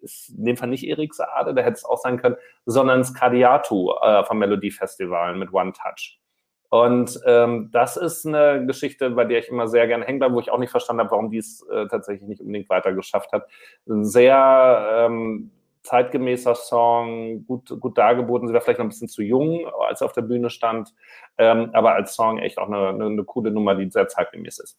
[0.00, 3.94] Ist in dem Fall nicht Erik Saade, da hätte es auch sein können, sondern Skadiatu
[4.02, 6.20] äh, vom Melodiefestival mit One Touch.
[6.68, 10.40] Und ähm, das ist eine Geschichte, bei der ich immer sehr gerne hängen bleibe, wo
[10.40, 13.48] ich auch nicht verstanden habe, warum die es äh, tatsächlich nicht unbedingt weiter geschafft hat.
[13.86, 15.52] Sehr ähm,
[15.88, 18.46] zeitgemäßer Song, gut, gut dargeboten.
[18.46, 20.94] Sie war vielleicht noch ein bisschen zu jung, als er auf der Bühne stand,
[21.38, 24.78] ähm, aber als Song echt auch eine, eine, eine coole Nummer, die sehr zeitgemäß ist.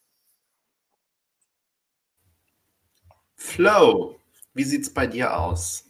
[3.35, 4.15] Flo,
[4.53, 5.85] wie sieht es bei dir aus?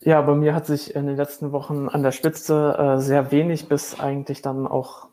[0.00, 3.68] Ja, bei mir hat sich in den letzten Wochen an der Spitze äh, sehr wenig
[3.68, 5.08] bis eigentlich dann auch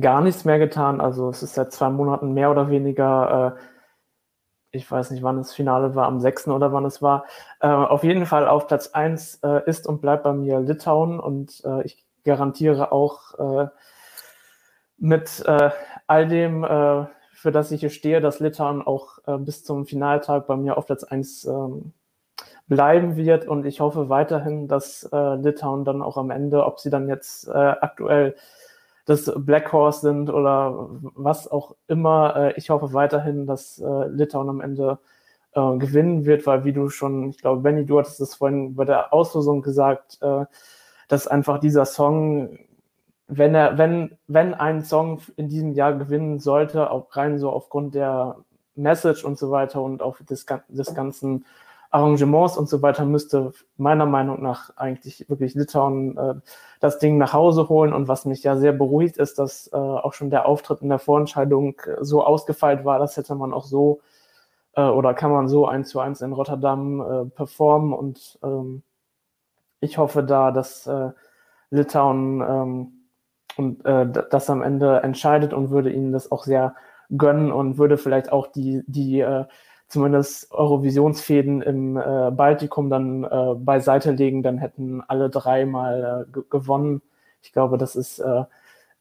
[0.00, 1.00] gar nichts mehr getan.
[1.00, 3.71] Also es ist seit zwei Monaten mehr oder weniger äh,
[4.72, 6.48] ich weiß nicht, wann das Finale war, am 6.
[6.48, 7.26] oder wann es war.
[7.60, 11.62] Äh, auf jeden Fall auf Platz 1 äh, ist und bleibt bei mir Litauen und
[11.64, 13.68] äh, ich garantiere auch äh,
[14.96, 15.70] mit äh,
[16.06, 17.04] all dem, äh,
[17.34, 21.02] für das ich hier stehe, dass Litauen auch bis zum Finaltag bei mir auf Platz
[21.02, 21.92] 1 ähm,
[22.68, 27.08] bleiben wird und ich hoffe weiterhin, dass Litauen dann auch am Ende, ob sie dann
[27.08, 28.36] jetzt aktuell
[29.12, 32.34] das Black Horse sind oder was auch immer.
[32.36, 34.98] Äh, ich hoffe weiterhin, dass äh, Litauen am Ende
[35.54, 38.84] äh, gewinnen wird, weil wie du schon, ich glaube, Benny, du hattest das vorhin bei
[38.84, 40.18] der Auslosung gesagt,
[41.08, 42.58] dass einfach dieser Song,
[43.28, 47.94] wenn er, wenn, wenn ein Song in diesem Jahr gewinnen sollte, auch rein so aufgrund
[47.94, 48.36] der
[48.74, 51.44] Message und so weiter und auch des, des ganzen
[51.92, 56.34] Arrangements und so weiter müsste meiner Meinung nach eigentlich wirklich Litauen äh,
[56.80, 57.92] das Ding nach Hause holen.
[57.92, 60.98] Und was mich ja sehr beruhigt, ist, dass äh, auch schon der Auftritt in der
[60.98, 64.00] Vorentscheidung so ausgefeilt war, das hätte man auch so
[64.74, 68.82] äh, oder kann man so eins zu eins in Rotterdam äh, performen und ähm,
[69.80, 71.10] ich hoffe da, dass äh,
[71.70, 72.92] Litauen ähm,
[73.56, 76.74] und äh, das am Ende entscheidet und würde ihnen das auch sehr
[77.16, 79.44] gönnen und würde vielleicht auch die, die äh,
[79.92, 86.40] zumindest Eurovisionsfäden im äh, Baltikum dann äh, beiseite legen, dann hätten alle drei mal äh,
[86.48, 87.02] gewonnen.
[87.42, 88.44] Ich glaube, das ist, äh,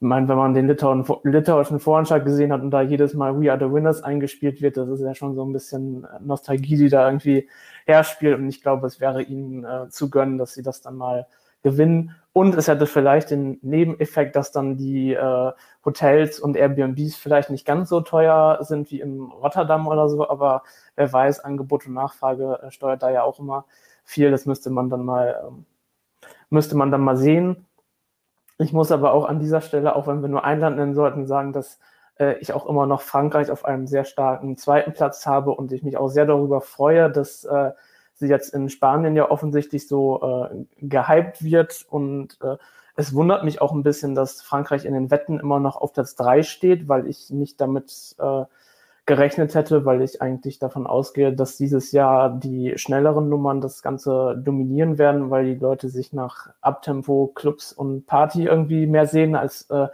[0.02, 3.58] meine, wenn man den Litauen, litauischen Vorentscheid gesehen hat und da jedes Mal We Are
[3.58, 7.48] the Winners eingespielt wird, das ist ja schon so ein bisschen Nostalgie, die da irgendwie
[7.86, 8.38] herspielt.
[8.38, 11.26] Und ich glaube, es wäre ihnen äh, zu gönnen, dass sie das dann mal
[11.62, 12.16] gewinnen.
[12.34, 15.52] Und es hätte vielleicht den Nebeneffekt, dass dann die äh,
[15.84, 20.64] Hotels und Airbnbs vielleicht nicht ganz so teuer sind wie in Rotterdam oder so, aber
[20.96, 23.66] wer weiß, Angebot und Nachfrage äh, steuert da ja auch immer
[24.06, 24.32] viel.
[24.32, 25.66] Das müsste man dann mal, ähm,
[26.50, 27.66] müsste man dann mal sehen.
[28.58, 31.26] Ich muss aber auch an dieser Stelle, auch wenn wir nur ein Land nennen sollten,
[31.28, 31.80] sagen, dass
[32.18, 35.84] äh, ich auch immer noch Frankreich auf einem sehr starken zweiten Platz habe und ich
[35.84, 37.72] mich auch sehr darüber freue, dass äh,
[38.22, 41.86] sie jetzt in Spanien ja offensichtlich so äh, gehypt wird.
[41.90, 42.56] Und äh,
[42.96, 46.16] es wundert mich auch ein bisschen, dass Frankreich in den Wetten immer noch auf Platz
[46.16, 48.46] 3 steht, weil ich nicht damit äh,
[49.06, 54.36] gerechnet hätte, weil ich eigentlich davon ausgehe, dass dieses Jahr die schnelleren Nummern das Ganze
[54.38, 59.70] dominieren werden, weil die Leute sich nach Abtempo, Clubs und Party irgendwie mehr sehen als
[59.70, 59.88] äh,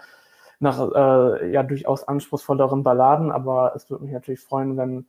[0.59, 3.31] nach äh, ja durchaus anspruchsvolleren Balladen.
[3.31, 5.05] Aber es würde mich natürlich freuen, wenn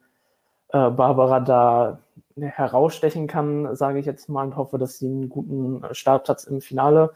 [0.69, 1.99] äh, Barbara da
[2.43, 7.13] herausstechen kann, sage ich jetzt mal, und hoffe, dass sie einen guten Startplatz im Finale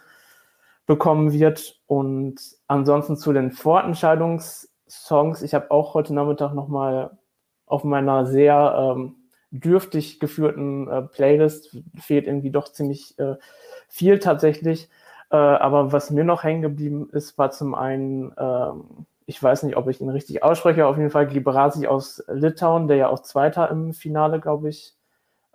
[0.87, 1.81] bekommen wird.
[1.87, 5.43] Und ansonsten zu den Vorentscheidungssongs.
[5.43, 7.11] Ich habe auch heute Nachmittag nochmal
[7.67, 9.17] auf meiner sehr ähm,
[9.51, 13.37] dürftig geführten äh, Playlist, fehlt irgendwie doch ziemlich äh,
[13.89, 14.89] viel tatsächlich.
[15.31, 19.77] Äh, aber was mir noch hängen geblieben ist, war zum einen ähm, ich weiß nicht,
[19.77, 23.71] ob ich ihn richtig ausspreche, auf jeden Fall Gibrasi aus Litauen, der ja auch Zweiter
[23.71, 24.95] im Finale, glaube ich,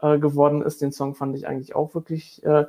[0.02, 0.82] äh, geworden ist.
[0.82, 2.66] Den Song fand ich eigentlich auch wirklich äh,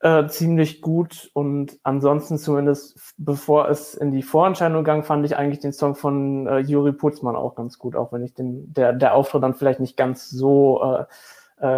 [0.00, 5.60] äh, ziemlich gut und ansonsten zumindest bevor es in die Vorentscheidung ging, fand ich eigentlich
[5.60, 9.14] den Song von äh, Juri Putzmann auch ganz gut, auch wenn ich den, der, der
[9.14, 11.04] Auftritt dann vielleicht nicht ganz so äh,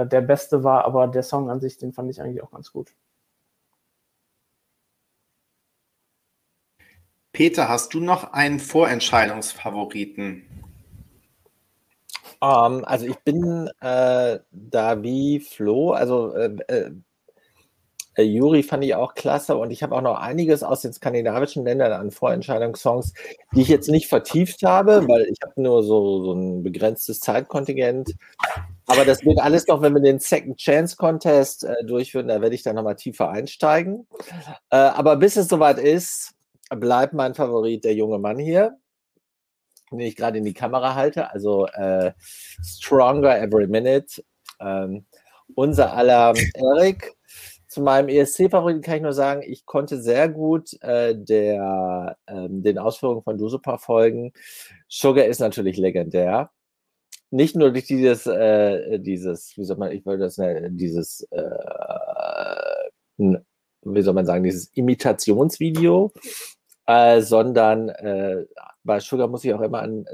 [0.03, 2.73] äh, der beste war, aber der Song an sich, den fand ich eigentlich auch ganz
[2.73, 2.93] gut.
[7.33, 10.48] Peter, hast du noch einen Vorentscheidungsfavoriten?
[12.41, 16.91] Um, ähm, also ich bin äh, da wie Flo, also äh, äh,
[18.19, 21.65] äh, Juri fand ich auch klasse und ich habe auch noch einiges aus den skandinavischen
[21.65, 23.15] Ländern an Vorentscheidungssongs,
[23.55, 28.15] die ich jetzt nicht vertieft habe, weil ich habe nur so, so ein begrenztes Zeitkontingent.
[28.87, 32.55] Aber das wird alles noch, wenn wir den Second Chance Contest äh, durchführen, da werde
[32.55, 34.07] ich dann nochmal tiefer einsteigen.
[34.71, 36.35] Äh, aber bis es soweit ist,
[36.71, 38.77] bleibt mein Favorit der junge Mann hier,
[39.91, 41.31] den ich gerade in die Kamera halte.
[41.31, 42.13] Also äh,
[42.63, 44.23] Stronger Every Minute.
[44.61, 45.07] Ähm,
[45.55, 47.15] unser aller Erik.
[47.69, 52.79] Zu meinem ESC-Favoriten kann ich nur sagen, ich konnte sehr gut äh, der, ähm, den
[52.79, 54.33] Ausführungen von Dusupa folgen.
[54.89, 56.51] Sugar ist natürlich legendär.
[57.31, 61.51] Nicht nur durch dieses, äh, dieses, wie soll man, ich würde das nennen, dieses, äh,
[63.19, 66.13] wie soll man sagen, dieses Imitationsvideo,
[66.87, 68.47] äh, sondern äh,
[68.89, 70.07] bei Sugar muss ich auch immer an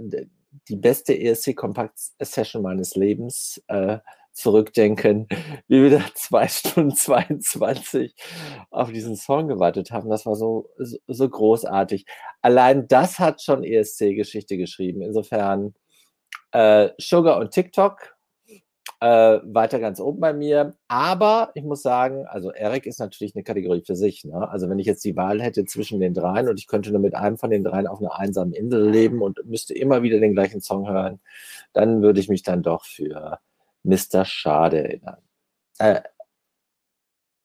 [0.69, 3.99] die beste ESC Compact Session meines Lebens äh,
[4.33, 5.29] zurückdenken,
[5.69, 8.15] wie wir da zwei Stunden 22
[8.71, 10.11] auf diesen Song gewartet haben.
[10.11, 12.05] Das war so, so, so großartig.
[12.43, 15.03] Allein das hat schon ESC-Geschichte geschrieben.
[15.03, 15.75] Insofern
[16.51, 18.14] äh, Sugar und TikTok
[19.05, 20.77] äh, weiter ganz oben bei mir.
[20.89, 24.25] Aber ich muss sagen, also Eric ist natürlich eine Kategorie für sich.
[24.25, 24.49] Ne?
[24.49, 27.15] Also wenn ich jetzt die Wahl hätte zwischen den dreien und ich könnte nur mit
[27.15, 30.63] einem von den dreien auf einer einsamen Insel leben und müsste immer wieder den gleichen
[30.63, 31.21] Song hören,
[31.75, 33.41] dann würde ich mich dann doch für
[33.83, 34.25] Mr.
[34.25, 35.19] Schade erinnern.
[35.79, 36.01] Äh,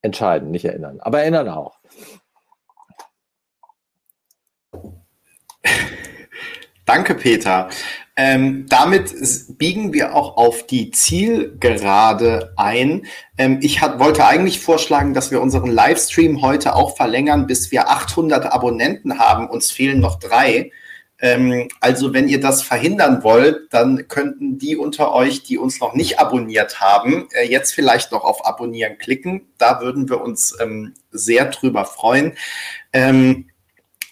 [0.01, 1.01] entscheiden, nicht erinnern.
[1.01, 1.77] Aber erinnern auch.
[6.89, 7.69] Danke, Peter.
[8.15, 9.13] Ähm, damit
[9.59, 13.05] biegen wir auch auf die Zielgerade ein.
[13.37, 17.91] Ähm, ich hat, wollte eigentlich vorschlagen, dass wir unseren Livestream heute auch verlängern, bis wir
[17.91, 19.47] 800 Abonnenten haben.
[19.47, 20.71] Uns fehlen noch drei.
[21.19, 25.93] Ähm, also wenn ihr das verhindern wollt, dann könnten die unter euch, die uns noch
[25.93, 29.41] nicht abonniert haben, äh, jetzt vielleicht noch auf Abonnieren klicken.
[29.59, 32.33] Da würden wir uns ähm, sehr drüber freuen.
[32.93, 33.48] Ähm,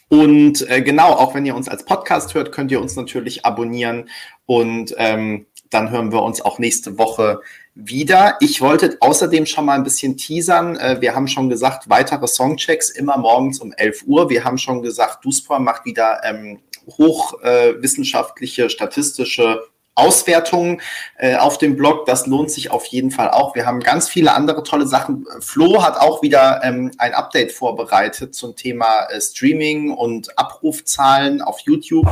[0.10, 4.10] und äh, genau, auch wenn ihr uns als Podcast hört, könnt ihr uns natürlich abonnieren
[4.46, 7.42] und ähm, dann hören wir uns auch nächste Woche
[7.76, 8.38] wieder.
[8.40, 10.78] Ich wollte außerdem schon mal ein bisschen teasern.
[10.78, 14.30] Äh, wir haben schon gesagt, weitere Songchecks immer morgens um 11 Uhr.
[14.30, 19.62] Wir haben schon gesagt, Duspor macht wieder ähm, hochwissenschaftliche, äh, statistische
[19.98, 20.82] Auswertungen
[21.18, 22.06] äh, auf dem Blog.
[22.06, 23.56] Das lohnt sich auf jeden Fall auch.
[23.56, 25.26] Wir haben ganz viele andere tolle Sachen.
[25.40, 31.60] Flo hat auch wieder ähm, ein Update vorbereitet zum Thema äh, Streaming und Abrufzahlen auf
[31.61, 32.07] YouTube.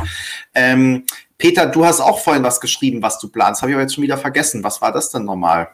[0.54, 1.04] Ähm,
[1.38, 3.62] Peter, du hast auch vorhin was geschrieben, was du planst.
[3.62, 4.64] Habe ich aber jetzt schon wieder vergessen.
[4.64, 5.68] Was war das denn nochmal?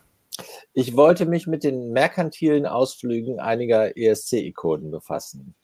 [0.75, 5.55] Ich wollte mich mit den merkantilen Ausflügen einiger ESC-Ikonen befassen.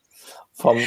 [0.59, 0.81] Vom,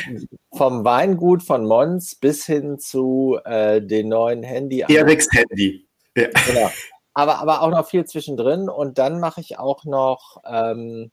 [0.54, 4.82] vom Weingut von Mons bis hin zu äh, den neuen Handy.
[4.82, 5.88] Eriks Handy.
[6.16, 6.28] Ja.
[6.46, 6.70] Genau.
[7.14, 8.70] Aber, aber auch noch viel zwischendrin.
[8.70, 11.12] Und dann mache ich auch noch, ähm,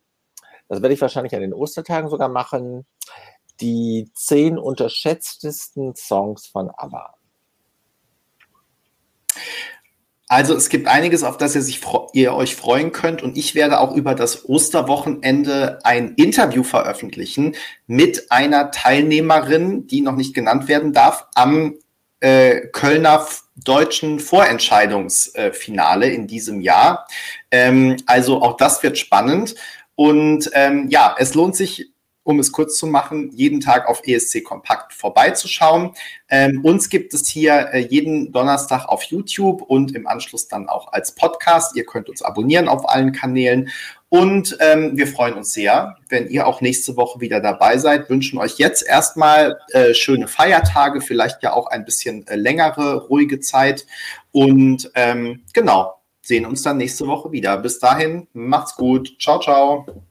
[0.67, 2.85] das werde ich wahrscheinlich an den Ostertagen sogar machen,
[3.61, 7.15] die zehn unterschätztesten Songs von ABBA.
[10.29, 11.81] Also es gibt einiges, auf das ihr, sich,
[12.13, 13.23] ihr euch freuen könnt.
[13.23, 17.57] Und ich werde auch über das Osterwochenende ein Interview veröffentlichen
[17.87, 21.77] mit einer Teilnehmerin, die noch nicht genannt werden darf, am
[22.21, 23.27] äh, Kölner
[23.57, 27.07] deutschen Vorentscheidungsfinale in diesem Jahr.
[27.51, 29.55] Ähm, also auch das wird spannend.
[29.95, 31.91] Und ähm, ja, es lohnt sich
[32.29, 35.93] um es kurz zu machen, jeden Tag auf ESC Kompakt vorbeizuschauen.
[36.29, 40.93] Ähm, uns gibt es hier äh, jeden Donnerstag auf YouTube und im Anschluss dann auch
[40.93, 41.75] als Podcast.
[41.75, 43.71] Ihr könnt uns abonnieren auf allen Kanälen.
[44.11, 48.11] Und ähm, wir freuen uns sehr, wenn ihr auch nächste Woche wieder dabei seid.
[48.11, 53.41] Wünschen euch jetzt erstmal äh, schöne Feiertage, vielleicht ja auch ein bisschen äh, längere, ruhige
[53.41, 53.87] Zeit.
[54.33, 57.57] Und ähm, genau, sehen uns dann nächste Woche wieder.
[57.57, 59.17] Bis dahin, macht's gut.
[59.19, 60.08] Ciao, ciao.